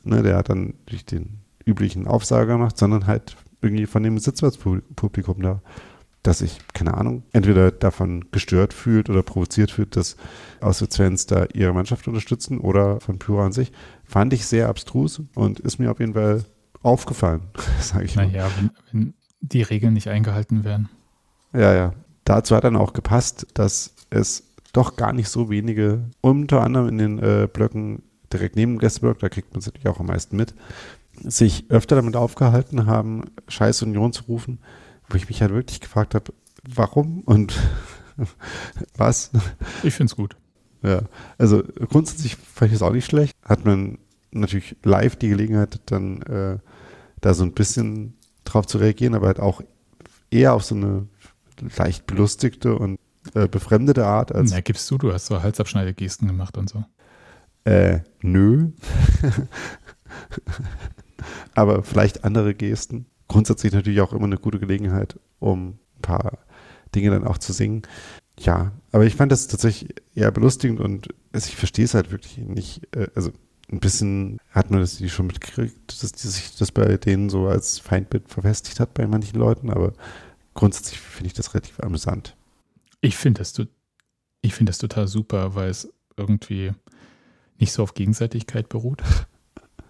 ne, 0.03 0.23
der 0.23 0.37
hat 0.37 0.49
dann 0.49 0.75
durch 0.87 1.05
den 1.05 1.46
üblichen 1.67 2.07
Aufsager 2.07 2.55
gemacht, 2.55 2.79
sondern 2.79 3.07
halt 3.07 3.37
irgendwie 3.61 3.87
von 3.87 4.03
dem 4.03 4.19
Sitzplatzpublikum 4.19 5.43
da 5.43 5.61
dass 6.27 6.39
sich, 6.39 6.59
keine 6.73 6.95
Ahnung, 6.95 7.23
entweder 7.33 7.71
davon 7.71 8.27
gestört 8.33 8.73
fühlt 8.73 9.09
oder 9.09 9.23
provoziert 9.23 9.71
fühlt, 9.71 9.97
dass 9.97 10.17
Auswärtsfans 10.61 11.27
da 11.27 11.47
ihre 11.53 11.73
Mannschaft 11.73 12.09
unterstützen 12.09 12.59
oder 12.59 13.01
von 13.01 13.19
Pyro 13.19 13.43
an 13.43 13.53
sich, 13.53 13.71
fand 14.05 14.33
ich 14.33 14.47
sehr 14.47 14.69
abstrus 14.69 15.23
und 15.35 15.61
ist 15.61 15.79
mir 15.79 15.91
auf 15.91 16.01
jeden 16.01 16.15
Fall 16.15 16.45
aufgefallen, 16.83 17.43
sage 17.81 18.05
ich 18.05 18.17
mal. 18.17 18.27
Naja, 18.27 18.51
wenn, 18.59 18.71
wenn 18.91 19.15
die 19.41 19.63
Regeln 19.63 19.95
nicht 19.95 20.09
eingehalten 20.09 20.65
werden. 20.65 20.89
Ja, 21.53 21.73
ja. 21.75 21.93
Dazu 22.25 22.57
hat 22.57 22.65
dann 22.65 22.77
auch 22.77 22.93
gepasst, 22.93 23.47
dass 23.55 23.95
es 24.11 24.43
doch 24.73 24.97
gar 24.97 25.13
nicht 25.13 25.29
so 25.29 25.49
wenige, 25.49 26.11
unter 26.21 26.63
anderem 26.63 26.89
in 26.89 26.99
den 26.99 27.19
äh, 27.21 27.49
Blöcken 27.51 28.03
direkt 28.33 28.57
neben 28.57 28.75
dem 28.75 28.79
Gästeblock, 28.81 29.21
da 29.21 29.29
kriegt 29.29 29.53
man 29.53 29.61
es 29.61 29.67
natürlich 29.67 29.87
auch 29.87 30.01
am 30.01 30.07
meisten 30.07 30.37
mit, 30.37 30.55
sich 31.23 31.71
öfter 31.71 31.97
damit 31.97 32.17
aufgehalten 32.17 32.87
haben, 32.87 33.25
Scheiß 33.49 33.83
Union 33.83 34.13
zu 34.13 34.25
rufen 34.25 34.59
wo 35.09 35.17
ich 35.17 35.29
mich 35.29 35.41
halt 35.43 35.53
wirklich 35.53 35.81
gefragt 35.81 36.15
habe, 36.15 36.33
warum 36.69 37.21
und 37.21 37.59
was. 38.97 39.31
Ich 39.83 39.95
finde 39.95 40.11
es 40.11 40.17
gut. 40.17 40.37
Ja, 40.83 41.03
also 41.39 41.63
grundsätzlich 41.89 42.37
fand 42.37 42.71
ich 42.71 42.77
es 42.77 42.83
auch 42.83 42.93
nicht 42.93 43.07
schlecht. 43.07 43.35
Hat 43.43 43.65
man 43.65 43.99
natürlich 44.31 44.77
live 44.85 45.17
die 45.17 45.29
Gelegenheit, 45.29 45.81
dann 45.87 46.23
äh, 46.23 46.59
da 47.21 47.35
so 47.35 47.45
ein 47.45 47.53
bisschen 47.53 48.15
drauf 48.45 48.67
zu 48.67 48.79
reagieren, 48.79 49.15
aber 49.15 49.27
halt 49.27 49.41
auch 49.41 49.63
eher 50.31 50.55
auf 50.55 50.65
so 50.65 50.75
eine 50.75 51.09
leicht 51.77 52.07
belustigte 52.07 52.77
und 52.77 52.99
äh, 53.35 53.49
befremdete 53.49 54.07
Art. 54.07 54.33
Als 54.35 54.51
Na, 54.51 54.61
gibst 54.61 54.91
du, 54.91 54.99
du 54.99 55.13
hast 55.13 55.27
so 55.27 55.43
Halsabschneidegesten 55.43 56.29
gemacht 56.29 56.57
und 56.59 56.69
so. 56.69 56.85
Äh, 57.65 58.01
nö. 58.21 58.71
aber 61.55 61.83
vielleicht 61.83 62.25
andere 62.25 62.55
Gesten 62.55 63.07
grundsätzlich 63.29 63.73
natürlich 63.73 64.01
auch 64.01 64.13
immer 64.13 64.25
eine 64.25 64.39
gute 64.39 64.59
Gelegenheit, 64.59 65.19
um 65.39 65.69
ein 65.69 66.03
paar 66.03 66.39
Dinge 66.95 67.11
dann 67.11 67.27
auch 67.27 67.39
zu 67.39 67.53
singen. 67.53 67.83
Ja, 68.39 68.73
aber 68.93 69.05
ich 69.05 69.17
fand 69.17 69.33
das 69.33 69.49
tatsächlich 69.49 69.95
eher 70.15 70.31
belustigend 70.31 70.81
und 70.81 71.09
also 71.33 71.49
ich 71.49 71.57
verstehe 71.57 71.85
es 71.85 71.95
halt 71.95 72.11
wirklich 72.11 72.39
nicht. 72.39 72.83
Äh, 72.95 73.09
also 73.15 73.33
ein 73.71 73.81
bisschen 73.81 74.39
hat 74.51 74.71
man 74.71 74.81
das 74.81 75.03
schon 75.11 75.27
mitgekriegt, 75.27 76.03
dass 76.03 76.13
die 76.13 76.29
sich 76.29 76.57
das 76.57 76.71
bei 76.71 76.97
denen 76.99 77.31
so 77.31 77.49
als 77.49 77.79
Feindbild 77.79 78.29
verfestigt 78.29 78.79
hat 78.79 78.95
bei 78.95 79.07
manchen 79.07 79.39
Leuten, 79.39 79.71
aber 79.71 79.93
grundsätzlich 80.55 81.01
finde 81.01 81.29
ich 81.29 81.35
das 81.35 81.53
relativ 81.55 81.81
amüsant. 81.81 82.37
Ich 83.01 83.17
finde 83.17 83.41
das, 83.41 83.53
find 83.53 84.69
das 84.69 84.79
total 84.79 85.09
super, 85.09 85.55
weil 85.55 85.71
es 85.71 85.93
irgendwie 86.17 86.73
nicht 87.59 87.73
so 87.73 87.83
auf 87.83 87.95
Gegenseitigkeit 87.95 88.69
beruht. 88.69 89.03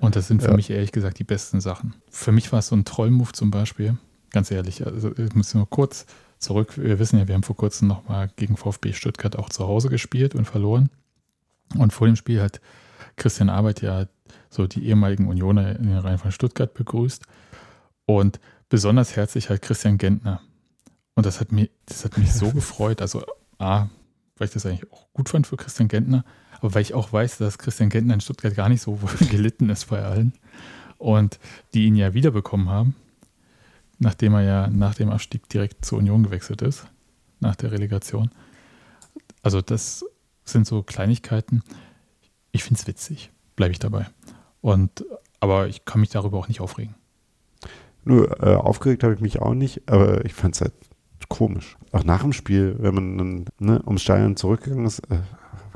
Und 0.00 0.16
das 0.16 0.28
sind 0.28 0.42
für 0.42 0.50
ja. 0.50 0.56
mich 0.56 0.70
ehrlich 0.70 0.92
gesagt 0.92 1.18
die 1.18 1.24
besten 1.24 1.60
Sachen. 1.60 1.94
Für 2.10 2.32
mich 2.32 2.52
war 2.52 2.58
es 2.58 2.68
so 2.68 2.76
ein 2.76 2.84
Trollmove 2.84 3.32
zum 3.32 3.50
Beispiel. 3.50 3.96
Ganz 4.30 4.50
ehrlich, 4.50 4.84
also 4.84 5.16
ich 5.16 5.34
muss 5.34 5.54
nur 5.54 5.68
kurz 5.68 6.06
zurück. 6.38 6.76
Wir 6.76 6.98
wissen 6.98 7.18
ja, 7.18 7.28
wir 7.28 7.34
haben 7.34 7.42
vor 7.42 7.56
kurzem 7.56 7.88
nochmal 7.88 8.30
gegen 8.36 8.56
VfB 8.56 8.92
Stuttgart 8.92 9.36
auch 9.36 9.48
zu 9.48 9.66
Hause 9.66 9.88
gespielt 9.88 10.34
und 10.34 10.44
verloren. 10.44 10.90
Und 11.76 11.92
vor 11.92 12.06
dem 12.06 12.16
Spiel 12.16 12.42
hat 12.42 12.60
Christian 13.16 13.48
Arbeit 13.48 13.82
ja 13.82 14.06
so 14.50 14.66
die 14.66 14.86
ehemaligen 14.86 15.26
Unioner 15.26 15.76
in 15.76 15.84
den 15.84 15.98
Reihen 15.98 16.18
von 16.18 16.32
Stuttgart 16.32 16.72
begrüßt. 16.74 17.24
Und 18.04 18.38
besonders 18.68 19.16
herzlich 19.16 19.48
halt 19.48 19.62
Christian 19.62 19.98
Gentner. 19.98 20.40
Und 21.14 21.26
das 21.26 21.40
hat, 21.40 21.52
mir, 21.52 21.68
das 21.86 22.04
hat 22.04 22.18
mich 22.18 22.32
so 22.32 22.50
gefreut. 22.52 23.00
Also, 23.00 23.24
A, 23.58 23.88
weil 24.36 24.48
ich 24.48 24.52
das 24.52 24.66
eigentlich 24.66 24.90
auch 24.92 25.06
gut 25.12 25.28
fand 25.28 25.46
für 25.46 25.56
Christian 25.56 25.88
Gentner, 25.88 26.24
weil 26.74 26.82
ich 26.82 26.94
auch 26.94 27.12
weiß, 27.12 27.38
dass 27.38 27.58
Christian 27.58 27.90
Gentner 27.90 28.14
in 28.14 28.20
Stuttgart 28.20 28.54
gar 28.54 28.68
nicht 28.68 28.82
so 28.82 28.98
gelitten 29.30 29.70
ist 29.70 29.86
bei 29.86 30.02
allen. 30.02 30.32
Und 30.98 31.38
die 31.74 31.86
ihn 31.86 31.96
ja 31.96 32.14
wiederbekommen 32.14 32.70
haben, 32.70 32.94
nachdem 33.98 34.34
er 34.34 34.42
ja 34.42 34.68
nach 34.68 34.94
dem 34.94 35.10
Abstieg 35.10 35.48
direkt 35.48 35.84
zur 35.84 35.98
Union 35.98 36.22
gewechselt 36.22 36.62
ist, 36.62 36.86
nach 37.40 37.56
der 37.56 37.72
Relegation. 37.72 38.30
Also, 39.42 39.60
das 39.60 40.04
sind 40.44 40.66
so 40.66 40.82
Kleinigkeiten. 40.82 41.62
Ich 42.52 42.64
finde 42.64 42.80
es 42.80 42.86
witzig, 42.86 43.30
bleibe 43.56 43.72
ich 43.72 43.78
dabei. 43.78 44.06
Und, 44.60 45.04
aber 45.40 45.68
ich 45.68 45.84
kann 45.84 46.00
mich 46.00 46.10
darüber 46.10 46.38
auch 46.38 46.48
nicht 46.48 46.60
aufregen. 46.60 46.94
Nur 48.04 48.40
äh, 48.42 48.54
aufgeregt 48.54 49.02
habe 49.02 49.14
ich 49.14 49.20
mich 49.20 49.42
auch 49.42 49.54
nicht, 49.54 49.82
aber 49.90 50.24
ich 50.24 50.32
fand 50.32 50.54
es 50.54 50.60
halt 50.60 50.72
komisch. 51.28 51.76
Auch 51.92 52.04
nach 52.04 52.22
dem 52.22 52.32
Spiel, 52.32 52.76
wenn 52.78 52.94
man 52.94 53.18
dann 53.18 53.44
ne, 53.58 53.82
ums 53.84 54.02
Stadion 54.02 54.36
zurückgegangen 54.36 54.86
ist, 54.86 55.00
äh, 55.10 55.18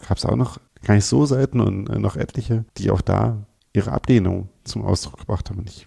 gab 0.06 0.16
es 0.16 0.24
auch 0.24 0.36
noch 0.36 0.60
gar 0.84 0.94
nicht 0.94 1.04
so 1.04 1.26
selten 1.26 1.60
und 1.60 1.88
äh, 1.88 1.98
noch 1.98 2.16
etliche, 2.16 2.64
die 2.76 2.90
auch 2.90 3.00
da 3.00 3.46
ihre 3.72 3.92
Ablehnung 3.92 4.48
zum 4.64 4.84
Ausdruck 4.84 5.18
gebracht 5.20 5.50
haben. 5.50 5.60
Und 5.60 5.70
ich 5.70 5.86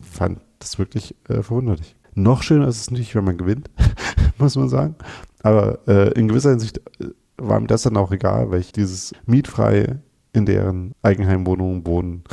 fand 0.00 0.40
das 0.58 0.78
wirklich 0.78 1.14
äh, 1.28 1.42
verwunderlich. 1.42 1.96
Noch 2.14 2.42
schöner 2.42 2.68
ist 2.68 2.80
es 2.80 2.90
natürlich, 2.90 3.14
wenn 3.14 3.24
man 3.24 3.38
gewinnt, 3.38 3.70
muss 4.38 4.56
man 4.56 4.68
sagen. 4.68 4.96
Aber 5.42 5.86
äh, 5.88 6.12
in 6.18 6.28
gewisser 6.28 6.50
Hinsicht 6.50 6.78
äh, 7.00 7.08
war 7.36 7.60
mir 7.60 7.66
das 7.66 7.82
dann 7.82 7.96
auch 7.96 8.12
egal, 8.12 8.50
weil 8.50 8.60
ich 8.60 8.72
dieses 8.72 9.14
mietfrei 9.26 9.98
in 10.32 10.46
deren 10.46 10.94
Eigenheimwohnungen 11.02 11.86
wohnen 11.86 12.24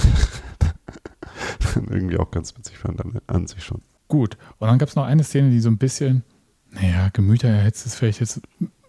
irgendwie 1.89 2.17
auch 2.17 2.31
ganz 2.31 2.57
witzig 2.57 2.77
fand 2.77 3.03
an, 3.03 3.19
an 3.27 3.47
sich 3.47 3.63
schon. 3.63 3.81
Gut. 4.07 4.37
Und 4.57 4.67
dann 4.67 4.79
gab 4.79 4.89
es 4.89 4.95
noch 4.95 5.05
eine 5.05 5.23
Szene, 5.23 5.49
die 5.49 5.59
so 5.59 5.69
ein 5.69 5.77
bisschen, 5.77 6.23
naja, 6.71 7.09
Gemüter 7.13 7.49
erhitzt 7.49 7.85
ist 7.85 7.95
vielleicht 7.95 8.19
jetzt 8.19 8.41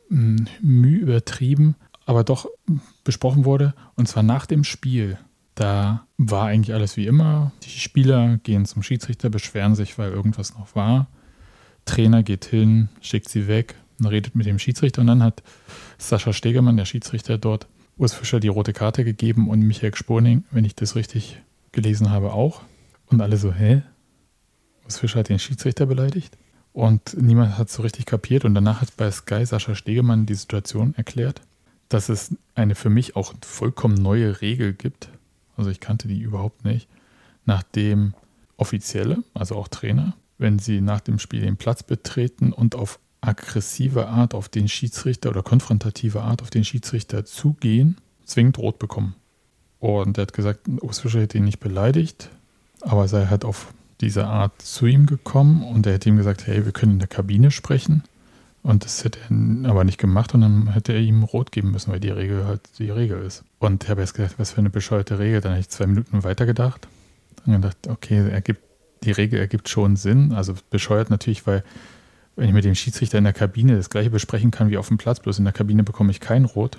müh 0.08 0.96
übertrieben, 0.96 1.76
aber 2.10 2.24
doch 2.24 2.48
besprochen 3.04 3.44
wurde. 3.44 3.72
Und 3.94 4.08
zwar 4.08 4.24
nach 4.24 4.44
dem 4.44 4.64
Spiel. 4.64 5.16
Da 5.54 6.04
war 6.18 6.46
eigentlich 6.46 6.74
alles 6.74 6.96
wie 6.96 7.06
immer. 7.06 7.52
Die 7.62 7.70
Spieler 7.70 8.38
gehen 8.38 8.66
zum 8.66 8.82
Schiedsrichter, 8.82 9.30
beschweren 9.30 9.76
sich, 9.76 9.96
weil 9.96 10.10
irgendwas 10.10 10.58
noch 10.58 10.74
war. 10.74 11.06
Trainer 11.84 12.24
geht 12.24 12.46
hin, 12.46 12.88
schickt 13.00 13.28
sie 13.28 13.46
weg 13.46 13.76
und 14.00 14.06
redet 14.06 14.34
mit 14.34 14.46
dem 14.46 14.58
Schiedsrichter. 14.58 15.02
Und 15.02 15.06
dann 15.06 15.22
hat 15.22 15.44
Sascha 15.98 16.32
Stegemann, 16.32 16.76
der 16.76 16.84
Schiedsrichter 16.84 17.38
dort, 17.38 17.68
Urs 17.96 18.12
Fischer 18.12 18.40
die 18.40 18.48
rote 18.48 18.72
Karte 18.72 19.04
gegeben 19.04 19.48
und 19.48 19.60
Michael 19.60 19.94
Sponing, 19.94 20.42
wenn 20.50 20.64
ich 20.64 20.74
das 20.74 20.96
richtig 20.96 21.40
gelesen 21.70 22.10
habe, 22.10 22.32
auch. 22.32 22.62
Und 23.06 23.20
alle 23.20 23.36
so, 23.36 23.52
hä? 23.52 23.82
Urs 24.84 24.98
Fischer 24.98 25.20
hat 25.20 25.28
den 25.28 25.38
Schiedsrichter 25.38 25.86
beleidigt? 25.86 26.36
Und 26.72 27.16
niemand 27.20 27.56
hat 27.56 27.70
so 27.70 27.82
richtig 27.82 28.06
kapiert. 28.06 28.44
Und 28.44 28.56
danach 28.56 28.80
hat 28.80 28.96
bei 28.96 29.08
Sky 29.12 29.46
Sascha 29.46 29.76
Stegemann 29.76 30.26
die 30.26 30.34
Situation 30.34 30.94
erklärt, 30.96 31.42
dass 31.90 32.08
es 32.08 32.34
eine 32.54 32.74
für 32.74 32.88
mich 32.88 33.16
auch 33.16 33.34
vollkommen 33.42 33.94
neue 33.94 34.40
Regel 34.40 34.72
gibt. 34.72 35.10
Also 35.56 35.70
ich 35.70 35.80
kannte 35.80 36.08
die 36.08 36.20
überhaupt 36.20 36.64
nicht. 36.64 36.88
Nachdem 37.44 38.14
Offizielle, 38.56 39.22
also 39.34 39.56
auch 39.56 39.68
Trainer, 39.68 40.14
wenn 40.38 40.58
sie 40.58 40.80
nach 40.80 41.00
dem 41.00 41.18
Spiel 41.18 41.42
den 41.42 41.56
Platz 41.56 41.82
betreten 41.82 42.52
und 42.52 42.74
auf 42.74 42.98
aggressive 43.20 44.06
Art 44.08 44.34
auf 44.34 44.48
den 44.48 44.68
Schiedsrichter 44.68 45.30
oder 45.30 45.42
konfrontative 45.42 46.22
Art 46.22 46.42
auf 46.42 46.50
den 46.50 46.64
Schiedsrichter 46.64 47.24
zugehen, 47.24 47.98
zwingend 48.24 48.58
rot 48.58 48.78
bekommen. 48.78 49.16
Und 49.78 50.16
er 50.16 50.22
hat 50.22 50.32
gesagt, 50.32 50.68
Fischer 50.90 51.20
hätte 51.20 51.38
ihn 51.38 51.44
nicht 51.44 51.60
beleidigt, 51.60 52.30
aber 52.80 53.08
sei 53.08 53.26
halt 53.26 53.44
auf 53.44 53.74
diese 54.00 54.26
Art 54.26 54.62
zu 54.62 54.86
ihm 54.86 55.06
gekommen 55.06 55.62
und 55.62 55.86
er 55.86 55.94
hätte 55.94 56.08
ihm 56.08 56.16
gesagt, 56.16 56.46
hey, 56.46 56.64
wir 56.64 56.72
können 56.72 56.92
in 56.92 56.98
der 56.98 57.08
Kabine 57.08 57.50
sprechen. 57.50 58.02
Und 58.62 58.84
das 58.84 59.04
hätte 59.04 59.18
er 59.30 59.70
aber 59.70 59.84
nicht 59.84 59.98
gemacht 59.98 60.34
und 60.34 60.42
dann 60.42 60.72
hätte 60.72 60.92
er 60.92 61.00
ihm 61.00 61.22
rot 61.22 61.50
geben 61.50 61.70
müssen, 61.70 61.92
weil 61.92 62.00
die 62.00 62.10
Regel 62.10 62.44
halt 62.44 62.60
die 62.78 62.90
Regel 62.90 63.22
ist. 63.22 63.42
Und 63.58 63.84
ich 63.84 63.90
habe 63.90 64.02
erst 64.02 64.14
gedacht, 64.14 64.34
was 64.38 64.52
für 64.52 64.58
eine 64.58 64.70
bescheuerte 64.70 65.18
Regel. 65.18 65.40
Dann 65.40 65.52
habe 65.52 65.60
ich 65.60 65.70
zwei 65.70 65.86
Minuten 65.86 66.24
weitergedacht. 66.24 66.86
Dann 67.44 67.62
gedacht, 67.62 67.78
okay, 67.88 68.28
ergibt, 68.28 68.60
die 69.02 69.12
Regel 69.12 69.40
ergibt 69.40 69.68
schon 69.70 69.96
Sinn. 69.96 70.32
Also 70.32 70.54
bescheuert 70.68 71.08
natürlich, 71.08 71.46
weil 71.46 71.64
wenn 72.36 72.48
ich 72.48 72.54
mit 72.54 72.64
dem 72.64 72.74
Schiedsrichter 72.74 73.18
in 73.18 73.24
der 73.24 73.32
Kabine 73.32 73.76
das 73.76 73.88
gleiche 73.88 74.10
besprechen 74.10 74.50
kann 74.50 74.70
wie 74.70 74.76
auf 74.76 74.88
dem 74.88 74.98
Platz, 74.98 75.20
bloß 75.20 75.38
in 75.38 75.44
der 75.44 75.54
Kabine 75.54 75.82
bekomme 75.82 76.10
ich 76.10 76.20
kein 76.20 76.44
Rot, 76.44 76.78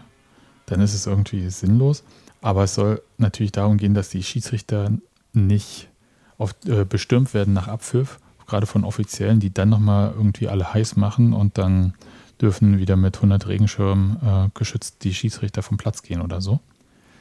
dann 0.68 0.82
ist 0.82 0.94
es 0.94 1.08
irgendwie 1.08 1.50
sinnlos. 1.50 2.04
Aber 2.42 2.64
es 2.64 2.76
soll 2.76 3.02
natürlich 3.18 3.52
darum 3.52 3.78
gehen, 3.78 3.94
dass 3.94 4.10
die 4.10 4.24
Schiedsrichter 4.24 4.92
nicht 5.34 5.90
auf, 6.38 6.56
äh, 6.68 6.86
bestürmt 6.86 7.34
werden 7.34 7.54
nach 7.54 7.68
Abpfiff, 7.68 8.20
gerade 8.52 8.68
von 8.68 8.84
Offiziellen, 8.84 9.40
die 9.40 9.54
dann 9.54 9.70
nochmal 9.70 10.14
irgendwie 10.16 10.48
alle 10.48 10.74
heiß 10.74 10.98
machen 10.98 11.34
und 11.34 11.58
dann 11.58 11.94
dürfen 12.40 12.80
wieder 12.80 12.96
mit 12.98 13.16
100 13.16 13.48
Regenschirmen 13.48 14.18
äh, 14.22 14.50
geschützt 14.54 15.04
die 15.04 15.14
Schiedsrichter 15.14 15.64
vom 15.64 15.78
Platz 15.78 16.04
gehen 16.04 16.22
oder 16.22 16.42
so. 16.42 16.60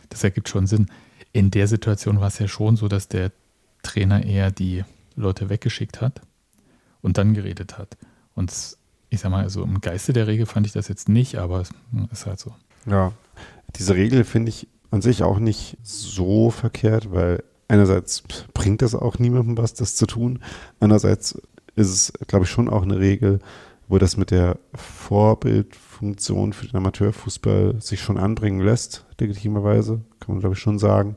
Das 0.08 0.24
ergibt 0.24 0.48
schon 0.48 0.66
Sinn. 0.66 0.90
In 1.32 1.50
der 1.50 1.68
Situation 1.68 2.20
war 2.20 2.28
es 2.28 2.38
ja 2.38 2.48
schon 2.48 2.76
so, 2.76 2.88
dass 2.88 3.08
der 3.08 3.30
Trainer 3.82 4.24
eher 4.24 4.50
die 4.50 4.84
Leute 5.14 5.48
weggeschickt 5.48 6.00
hat 6.00 6.20
und 7.00 7.16
dann 7.16 7.34
geredet 7.34 7.78
hat. 7.78 7.96
Und 8.34 8.52
ich 9.08 9.20
sag 9.20 9.30
mal, 9.30 9.48
so 9.48 9.62
im 9.62 9.80
Geiste 9.80 10.12
der 10.12 10.26
Regel 10.26 10.46
fand 10.46 10.66
ich 10.66 10.72
das 10.72 10.88
jetzt 10.88 11.08
nicht, 11.08 11.36
aber 11.36 11.60
es 11.60 11.70
ist 12.12 12.26
halt 12.26 12.40
so. 12.40 12.54
Ja, 12.86 13.12
diese 13.76 13.94
Regel 13.94 14.24
finde 14.24 14.48
ich 14.48 14.66
an 14.90 15.02
sich 15.02 15.22
auch 15.22 15.38
nicht 15.38 15.76
so 15.82 16.50
verkehrt, 16.50 17.12
weil 17.12 17.44
einerseits 17.70 18.22
bringt 18.52 18.83
das 18.83 18.94
auch 18.94 19.18
niemandem 19.18 19.56
was, 19.56 19.74
das 19.74 19.94
zu 19.94 20.06
tun. 20.06 20.40
Andererseits 20.80 21.40
ist 21.76 21.88
es, 21.88 22.12
glaube 22.26 22.44
ich, 22.44 22.50
schon 22.50 22.68
auch 22.68 22.83
eine 22.83 22.98
Regel, 22.98 23.38
wo 23.88 23.98
das 23.98 24.16
mit 24.16 24.30
der 24.30 24.59
Vorbildfunktion 24.74 26.52
für 26.52 26.66
den 26.66 26.76
Amateurfußball 26.76 27.80
sich 27.80 28.00
schon 28.00 28.18
anbringen 28.18 28.61
lässt, 28.61 29.04
legitimerweise, 29.18 30.00
kann 30.20 30.35
man 30.35 30.40
glaube 30.40 30.54
ich 30.54 30.61
schon 30.61 30.78
sagen, 30.78 31.16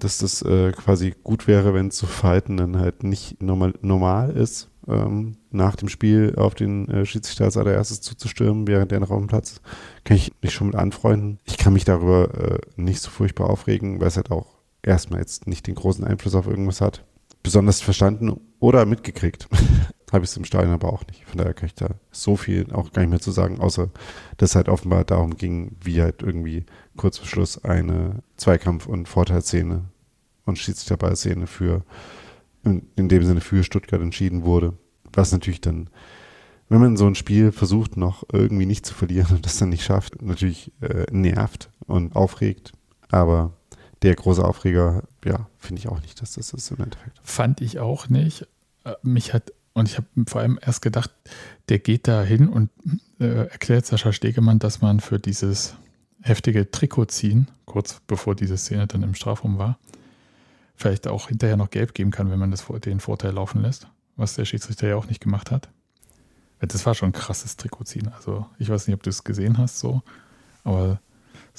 dass 0.00 0.18
das 0.18 0.42
äh, 0.42 0.72
quasi 0.72 1.14
gut 1.22 1.46
wäre, 1.46 1.72
wenn 1.72 1.90
so 1.90 2.06
Verhalten 2.06 2.56
dann 2.58 2.78
halt 2.78 3.04
nicht 3.04 3.42
normal, 3.42 3.72
normal 3.80 4.30
ist, 4.36 4.68
ähm, 4.86 5.36
nach 5.50 5.76
dem 5.76 5.88
Spiel 5.88 6.34
auf 6.36 6.54
den 6.54 6.88
äh, 6.88 7.06
Schiedsrichter 7.06 7.44
als 7.44 7.56
allererstes 7.56 8.02
zuzustürmen, 8.02 8.66
während 8.66 8.90
der 8.90 9.00
noch 9.00 9.10
auf 9.10 9.18
dem 9.18 9.28
Platz 9.28 9.52
ist, 9.52 9.62
kann 10.04 10.18
ich 10.18 10.32
mich 10.42 10.52
schon 10.52 10.68
mit 10.68 10.76
anfreunden. 10.76 11.38
Ich 11.44 11.56
kann 11.56 11.72
mich 11.72 11.84
darüber 11.84 12.34
äh, 12.34 12.58
nicht 12.76 13.00
so 13.00 13.10
furchtbar 13.10 13.48
aufregen, 13.48 14.00
weil 14.00 14.08
es 14.08 14.16
halt 14.16 14.30
auch 14.30 14.59
erstmal 14.82 15.20
jetzt 15.20 15.46
nicht 15.46 15.66
den 15.66 15.74
großen 15.74 16.04
Einfluss 16.04 16.34
auf 16.34 16.46
irgendwas 16.46 16.80
hat. 16.80 17.04
Besonders 17.42 17.80
verstanden 17.80 18.40
oder 18.58 18.84
mitgekriegt. 18.86 19.48
Habe 20.12 20.24
ich 20.24 20.30
es 20.30 20.36
im 20.36 20.44
Stadion 20.44 20.74
aber 20.74 20.92
auch 20.92 21.06
nicht. 21.06 21.24
Von 21.24 21.38
daher 21.38 21.54
kann 21.54 21.66
ich 21.66 21.74
da 21.74 21.90
so 22.10 22.36
viel 22.36 22.72
auch 22.72 22.92
gar 22.92 23.02
nicht 23.02 23.10
mehr 23.10 23.20
zu 23.20 23.30
sagen, 23.30 23.60
außer 23.60 23.90
dass 24.36 24.50
es 24.50 24.56
halt 24.56 24.68
offenbar 24.68 25.04
darum 25.04 25.36
ging, 25.36 25.76
wie 25.82 26.02
halt 26.02 26.22
irgendwie 26.22 26.66
kurz 26.96 27.18
vor 27.18 27.28
Schluss 27.28 27.64
eine 27.64 28.22
Zweikampf- 28.36 28.86
und 28.86 29.08
Vorteilsszene 29.08 29.84
und 30.46 30.58
Schiedsrichterballszene 30.58 31.46
für 31.46 31.84
in, 32.64 32.88
in 32.96 33.08
dem 33.08 33.24
Sinne 33.24 33.40
für 33.40 33.62
Stuttgart 33.62 34.00
entschieden 34.00 34.44
wurde. 34.44 34.74
Was 35.12 35.32
natürlich 35.32 35.60
dann, 35.60 35.90
wenn 36.68 36.80
man 36.80 36.96
so 36.96 37.06
ein 37.06 37.14
Spiel 37.14 37.52
versucht, 37.52 37.96
noch 37.96 38.24
irgendwie 38.32 38.66
nicht 38.66 38.84
zu 38.84 38.94
verlieren 38.94 39.28
und 39.36 39.46
das 39.46 39.58
dann 39.58 39.70
nicht 39.70 39.84
schafft, 39.84 40.20
natürlich 40.22 40.72
äh, 40.80 41.06
nervt 41.10 41.70
und 41.86 42.16
aufregt. 42.16 42.72
Aber 43.10 43.54
der 44.02 44.14
große 44.14 44.44
Aufreger, 44.44 45.02
ja, 45.24 45.46
finde 45.58 45.80
ich 45.80 45.88
auch 45.88 46.00
nicht, 46.00 46.20
dass 46.22 46.32
das 46.32 46.52
ist 46.52 46.70
im 46.70 46.82
Endeffekt. 46.82 47.20
Fand 47.22 47.60
ich 47.60 47.78
auch 47.78 48.08
nicht. 48.08 48.46
Äh, 48.84 48.94
mich 49.02 49.34
hat, 49.34 49.52
und 49.74 49.88
ich 49.88 49.96
habe 49.96 50.06
vor 50.26 50.40
allem 50.40 50.58
erst 50.60 50.82
gedacht, 50.82 51.10
der 51.68 51.78
geht 51.78 52.08
da 52.08 52.22
hin 52.22 52.48
und 52.48 52.70
äh, 53.18 53.46
erklärt 53.46 53.86
Sascha 53.86 54.12
Stegemann, 54.12 54.58
dass 54.58 54.80
man 54.80 55.00
für 55.00 55.18
dieses 55.18 55.74
heftige 56.22 56.70
Trikot 56.70 57.06
ziehen, 57.06 57.48
kurz 57.66 58.00
bevor 58.06 58.34
diese 58.34 58.56
Szene 58.56 58.86
dann 58.86 59.02
im 59.02 59.14
Strafraum 59.14 59.58
war, 59.58 59.78
vielleicht 60.76 61.06
auch 61.06 61.28
hinterher 61.28 61.56
noch 61.56 61.70
gelb 61.70 61.94
geben 61.94 62.10
kann, 62.10 62.30
wenn 62.30 62.38
man 62.38 62.50
das, 62.50 62.64
den 62.84 63.00
Vorteil 63.00 63.32
laufen 63.32 63.62
lässt, 63.62 63.86
was 64.16 64.34
der 64.34 64.44
Schiedsrichter 64.44 64.88
ja 64.88 64.96
auch 64.96 65.06
nicht 65.06 65.20
gemacht 65.20 65.50
hat. 65.50 65.68
Das 66.60 66.84
war 66.84 66.94
schon 66.94 67.10
ein 67.10 67.12
krasses 67.12 67.56
Trikot 67.56 67.84
ziehen. 67.84 68.08
Also 68.08 68.46
ich 68.58 68.68
weiß 68.68 68.86
nicht, 68.86 68.94
ob 68.94 69.02
du 69.02 69.10
es 69.10 69.24
gesehen 69.24 69.56
hast 69.56 69.78
so, 69.78 70.02
aber 70.62 71.00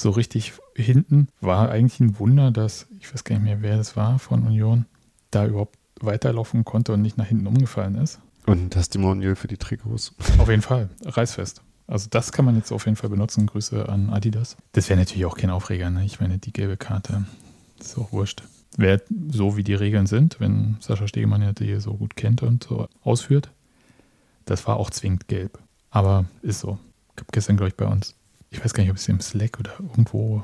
so 0.02 0.10
richtig 0.12 0.54
hinten. 0.76 1.28
War 1.40 1.70
eigentlich 1.70 2.00
ein 2.00 2.20
Wunder, 2.20 2.52
dass, 2.52 2.88
ich 3.00 3.14
weiß 3.14 3.24
gar 3.24 3.36
nicht 3.36 3.46
mehr, 3.46 3.62
wer 3.62 3.78
das 3.78 3.96
war 3.96 4.20
von 4.20 4.44
Union, 4.44 4.86
da 5.32 5.46
überhaupt 5.46 5.78
weiterlaufen 6.00 6.66
konnte 6.66 6.94
und 6.94 7.02
nicht 7.02 7.18
nach 7.18 7.28
hinten 7.28 7.48
umgefallen 7.48 7.96
ist. 7.96 8.20
Und 8.46 8.76
das 8.76 8.90
Timonial 8.90 9.36
für 9.36 9.48
die 9.48 9.58
Trikots. 9.58 10.14
Auf 10.38 10.50
jeden 10.50 10.64
Fall, 10.64 10.90
reißfest. 11.06 11.62
Also 11.88 12.08
das 12.10 12.32
kann 12.32 12.46
man 12.46 12.56
jetzt 12.56 12.72
auf 12.72 12.86
jeden 12.86 12.96
Fall 12.96 13.10
benutzen. 13.10 13.48
Grüße 13.48 13.88
an 13.88 14.10
Adidas. 14.10 14.56
Das 14.72 14.90
wäre 14.90 15.00
natürlich 15.00 15.26
auch 15.26 15.38
kein 15.38 15.50
Aufreger. 15.50 15.90
Ne? 15.90 16.06
Ich 16.06 16.20
meine, 16.20 16.38
die 16.38 16.54
gelbe 16.54 16.78
Karte 16.78 17.26
ist 17.80 17.98
auch 17.98 18.12
wurscht. 18.12 18.44
Wäre 18.78 19.02
so, 19.30 19.58
wie 19.58 19.64
die 19.64 19.74
Regeln 19.74 20.08
sind, 20.08 20.40
wenn 20.40 20.78
Sascha 20.80 21.08
Stegemann 21.08 21.42
ja 21.42 21.52
die 21.52 21.80
so 21.82 21.96
gut 21.96 22.16
kennt 22.16 22.42
und 22.42 22.64
so 22.64 22.88
ausführt. 23.04 23.52
Das 24.46 24.66
war 24.66 24.78
auch 24.78 24.90
zwingend 24.90 25.28
gelb. 25.28 25.60
Aber 25.90 26.26
ist 26.42 26.62
so. 26.62 26.80
Gab 27.18 27.32
gestern, 27.34 27.58
glaube 27.58 27.70
ich, 27.70 27.76
bei 27.76 27.86
uns. 27.86 28.16
Ich 28.52 28.64
weiß 28.64 28.74
gar 28.74 28.84
nicht, 28.84 28.92
ob 28.92 28.98
ich 28.98 29.04
es 29.04 29.10
im 29.10 29.22
Slack 29.22 29.60
oder 29.60 29.72
irgendwo 29.80 30.44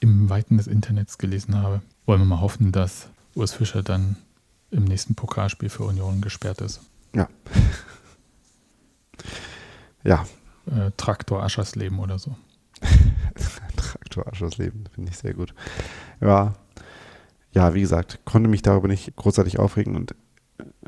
im 0.00 0.28
Weiten 0.28 0.56
des 0.56 0.66
Internets 0.66 1.18
gelesen 1.18 1.56
habe. 1.56 1.82
Wollen 2.04 2.20
wir 2.20 2.26
mal 2.26 2.40
hoffen, 2.40 2.72
dass 2.72 3.08
Urs 3.34 3.52
Fischer 3.52 3.82
dann 3.82 4.16
im 4.72 4.84
nächsten 4.84 5.14
Pokalspiel 5.14 5.68
für 5.68 5.84
Union 5.84 6.20
gesperrt 6.20 6.60
ist. 6.60 6.80
Ja. 7.14 7.28
ja. 10.04 10.26
Äh, 10.66 10.90
Traktor 10.96 11.44
Aschersleben 11.44 12.00
oder 12.00 12.18
so. 12.18 12.34
Traktor 13.76 14.26
Aschersleben, 14.26 14.88
finde 14.92 15.12
ich 15.12 15.18
sehr 15.18 15.34
gut. 15.34 15.54
Ja. 16.20 16.54
Ja, 17.52 17.72
wie 17.72 17.82
gesagt, 17.82 18.18
konnte 18.24 18.50
mich 18.50 18.62
darüber 18.62 18.88
nicht 18.88 19.14
großartig 19.14 19.60
aufregen 19.60 19.94
und 19.94 20.16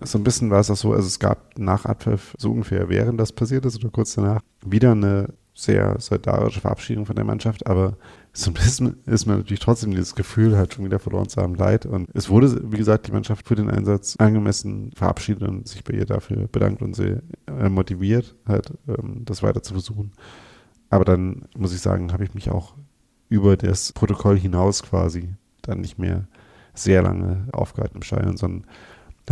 so 0.02 0.18
ein 0.18 0.24
bisschen 0.24 0.50
war 0.50 0.58
es 0.58 0.70
auch 0.70 0.76
so, 0.76 0.92
also 0.92 1.06
es 1.06 1.20
gab 1.20 1.56
nach 1.58 1.84
Abpfiff, 1.84 2.34
so 2.38 2.50
ungefähr 2.50 2.88
während 2.88 3.20
das 3.20 3.30
passiert 3.30 3.64
ist 3.66 3.76
oder 3.76 3.90
kurz 3.90 4.14
danach, 4.14 4.40
wieder 4.64 4.92
eine 4.92 5.32
sehr 5.56 5.98
solidarische 5.98 6.60
Verabschiedung 6.60 7.06
von 7.06 7.16
der 7.16 7.24
Mannschaft, 7.24 7.66
aber 7.66 7.96
so 8.34 8.50
ein 8.50 8.54
bisschen 8.54 9.02
ist 9.06 9.24
mir 9.24 9.38
natürlich 9.38 9.60
trotzdem 9.60 9.90
dieses 9.92 10.14
Gefühl, 10.14 10.54
halt 10.54 10.74
schon 10.74 10.84
wieder 10.84 10.98
verloren 10.98 11.30
zu 11.30 11.40
haben, 11.40 11.54
leid. 11.54 11.86
Und 11.86 12.10
es 12.12 12.28
wurde, 12.28 12.70
wie 12.70 12.76
gesagt, 12.76 13.06
die 13.06 13.12
Mannschaft 13.12 13.48
für 13.48 13.54
den 13.54 13.70
Einsatz 13.70 14.16
angemessen 14.18 14.92
verabschiedet 14.94 15.48
und 15.48 15.66
sich 15.66 15.82
bei 15.82 15.94
ihr 15.94 16.04
dafür 16.04 16.46
bedankt 16.46 16.82
und 16.82 16.94
sie 16.94 17.22
äh, 17.46 17.70
motiviert, 17.70 18.36
halt 18.46 18.74
ähm, 18.86 19.22
das 19.24 19.42
weiter 19.42 19.62
zu 19.62 19.72
versuchen. 19.72 20.12
Aber 20.90 21.06
dann 21.06 21.46
muss 21.56 21.72
ich 21.72 21.80
sagen, 21.80 22.12
habe 22.12 22.24
ich 22.24 22.34
mich 22.34 22.50
auch 22.50 22.74
über 23.30 23.56
das 23.56 23.94
Protokoll 23.94 24.38
hinaus 24.38 24.82
quasi 24.82 25.30
dann 25.62 25.80
nicht 25.80 25.98
mehr 25.98 26.28
sehr 26.74 27.00
lange 27.00 27.48
aufgehalten 27.52 27.96
im 27.96 28.02
Schein, 28.02 28.36
sondern 28.36 28.66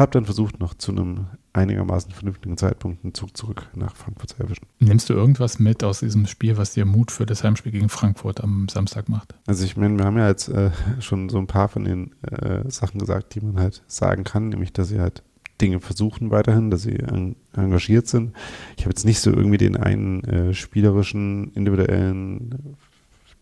habe 0.01 0.11
dann 0.11 0.25
versucht, 0.25 0.59
noch 0.59 0.75
zu 0.75 0.93
einem 0.93 1.27
einigermaßen 1.53 2.11
vernünftigen 2.11 2.57
Zeitpunkt 2.57 3.05
einen 3.05 3.15
Zug 3.15 3.37
zurück 3.37 3.69
nach 3.75 3.95
Frankfurt 3.95 4.31
zu 4.31 4.43
erwischen. 4.43 4.67
Nimmst 4.81 5.09
du 5.09 5.15
irgendwas 5.15 5.59
mit 5.59 5.85
aus 5.85 6.01
diesem 6.01 6.27
Spiel, 6.27 6.57
was 6.57 6.73
dir 6.73 6.85
Mut 6.85 7.13
für 7.13 7.27
das 7.27 7.45
Heimspiel 7.45 7.71
gegen 7.71 7.89
Frankfurt 7.89 8.43
am 8.43 8.69
Samstag 8.69 9.09
macht? 9.09 9.35
Also 9.47 9.65
ich 9.65 9.77
meine, 9.77 9.97
wir 9.97 10.05
haben 10.05 10.19
ja 10.19 10.29
jetzt 10.29 10.49
äh, 10.49 10.71
schon 11.01 11.29
so 11.29 11.39
ein 11.39 11.47
paar 11.47 11.69
von 11.69 11.85
den 11.85 12.11
äh, 12.23 12.69
Sachen 12.71 12.99
gesagt, 12.99 13.35
die 13.35 13.41
man 13.41 13.61
halt 13.61 13.83
sagen 13.87 14.25
kann, 14.25 14.49
nämlich, 14.49 14.73
dass 14.73 14.89
sie 14.89 15.01
halt 15.01 15.23
Dinge 15.61 15.81
versuchen 15.81 16.31
weiterhin, 16.31 16.71
dass 16.71 16.83
sie 16.83 16.99
en 16.99 17.37
engagiert 17.57 18.09
sind. 18.09 18.33
Ich 18.77 18.85
habe 18.85 18.91
jetzt 18.91 19.05
nicht 19.05 19.21
so 19.21 19.31
irgendwie 19.31 19.59
den 19.59 19.77
einen 19.77 20.25
äh, 20.25 20.55
spielerischen, 20.55 21.53
individuellen, 21.53 22.77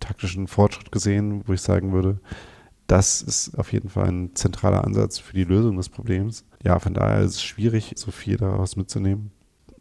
taktischen 0.00 0.48
Fortschritt 0.48 0.92
gesehen, 0.92 1.42
wo 1.46 1.54
ich 1.54 1.62
sagen 1.62 1.92
würde, 1.92 2.18
das 2.92 3.22
ist 3.22 3.58
auf 3.58 3.72
jeden 3.72 3.88
Fall 3.88 4.08
ein 4.08 4.36
zentraler 4.36 4.84
Ansatz 4.84 5.18
für 5.18 5.32
die 5.32 5.44
Lösung 5.44 5.78
des 5.78 5.88
Problems. 5.88 6.44
Ja, 6.62 6.78
von 6.78 6.92
daher 6.92 7.20
ist 7.20 7.36
es 7.36 7.42
schwierig, 7.42 7.94
so 7.96 8.10
viel 8.10 8.36
daraus 8.36 8.76
mitzunehmen. 8.76 9.30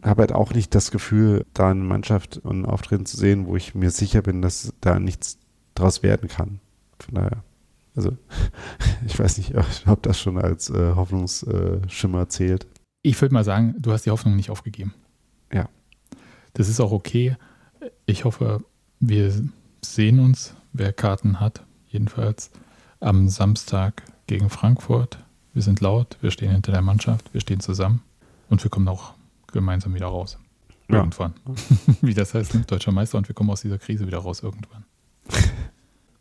Habe 0.01 0.21
halt 0.21 0.31
auch 0.31 0.53
nicht 0.53 0.73
das 0.73 0.91
Gefühl, 0.91 1.45
da 1.53 1.71
eine 1.71 1.83
Mannschaft 1.83 2.37
und 2.37 2.61
ein 2.61 2.65
Auftreten 2.65 3.05
zu 3.05 3.17
sehen, 3.17 3.47
wo 3.47 3.57
ich 3.57 3.75
mir 3.75 3.91
sicher 3.91 4.21
bin, 4.21 4.41
dass 4.41 4.73
da 4.79 4.97
nichts 4.97 5.39
draus 5.75 6.03
werden 6.03 6.29
kann. 6.29 6.61
Von 7.01 7.15
daher, 7.15 7.43
also 7.97 8.15
ich 9.05 9.19
weiß 9.19 9.39
nicht, 9.39 9.55
ob 9.87 10.01
das 10.03 10.17
schon 10.17 10.37
als 10.37 10.69
äh, 10.69 10.95
Hoffnungsschimmer 10.95 12.29
zählt. 12.29 12.65
Ich 13.01 13.21
würde 13.21 13.33
mal 13.33 13.43
sagen, 13.43 13.75
du 13.77 13.91
hast 13.91 14.05
die 14.05 14.11
Hoffnung 14.11 14.37
nicht 14.37 14.51
aufgegeben. 14.51 14.93
Ja. 15.51 15.67
Das 16.53 16.69
ist 16.69 16.79
auch 16.79 16.93
okay. 16.93 17.35
Ich 18.05 18.23
hoffe, 18.23 18.63
wir 19.01 19.33
sehen 19.81 20.21
uns, 20.21 20.55
wer 20.71 20.93
Karten 20.93 21.41
hat, 21.41 21.65
jedenfalls 21.89 22.51
am 23.01 23.27
Samstag 23.27 24.03
gegen 24.27 24.49
Frankfurt. 24.49 25.17
Wir 25.53 25.61
sind 25.61 25.81
laut, 25.81 26.17
wir 26.21 26.31
stehen 26.31 26.51
hinter 26.51 26.71
der 26.71 26.81
Mannschaft, 26.81 27.33
wir 27.33 27.41
stehen 27.41 27.59
zusammen 27.59 28.01
und 28.49 28.63
wir 28.63 28.71
kommen 28.71 28.87
auch 28.87 29.13
gemeinsam 29.51 29.93
wieder 29.93 30.07
raus. 30.07 30.37
Ja. 30.87 30.97
Irgendwann. 30.97 31.33
Wie 32.01 32.13
das 32.13 32.33
heißt, 32.33 32.53
ne? 32.53 32.61
deutscher 32.61 32.91
Meister 32.91 33.17
und 33.17 33.27
wir 33.27 33.35
kommen 33.35 33.49
aus 33.49 33.61
dieser 33.61 33.77
Krise 33.77 34.07
wieder 34.07 34.19
raus 34.19 34.41
irgendwann. 34.41 34.85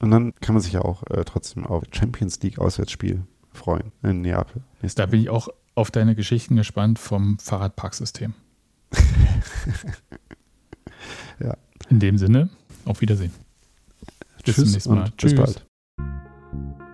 Und 0.02 0.10
dann 0.10 0.32
kann 0.40 0.54
man 0.54 0.62
sich 0.62 0.72
ja 0.72 0.80
auch 0.80 1.02
äh, 1.10 1.24
trotzdem 1.26 1.66
auf 1.66 1.84
Champions 1.92 2.40
League 2.40 2.58
Auswärtsspiel 2.58 3.22
freuen 3.52 3.92
in 4.02 4.22
Neapel. 4.22 4.62
Da 4.94 5.04
bin 5.04 5.20
ich 5.20 5.28
auch 5.28 5.48
auf 5.74 5.90
deine 5.90 6.14
Geschichten 6.14 6.56
gespannt 6.56 6.98
vom 6.98 7.38
Fahrradparksystem. 7.38 8.32
ja. 11.38 11.54
In 11.90 12.00
dem 12.00 12.16
Sinne, 12.16 12.48
auf 12.86 13.02
Wiedersehen. 13.02 13.32
Bis 14.42 14.54
Tschüss 14.54 14.64
zum 14.64 14.72
nächsten 14.72 14.94
Mal. 14.94 15.12
Tschüss. 15.18 15.34
Bis 15.34 15.40
bald. 15.40 15.66
thank 16.52 16.80
you 16.80 16.89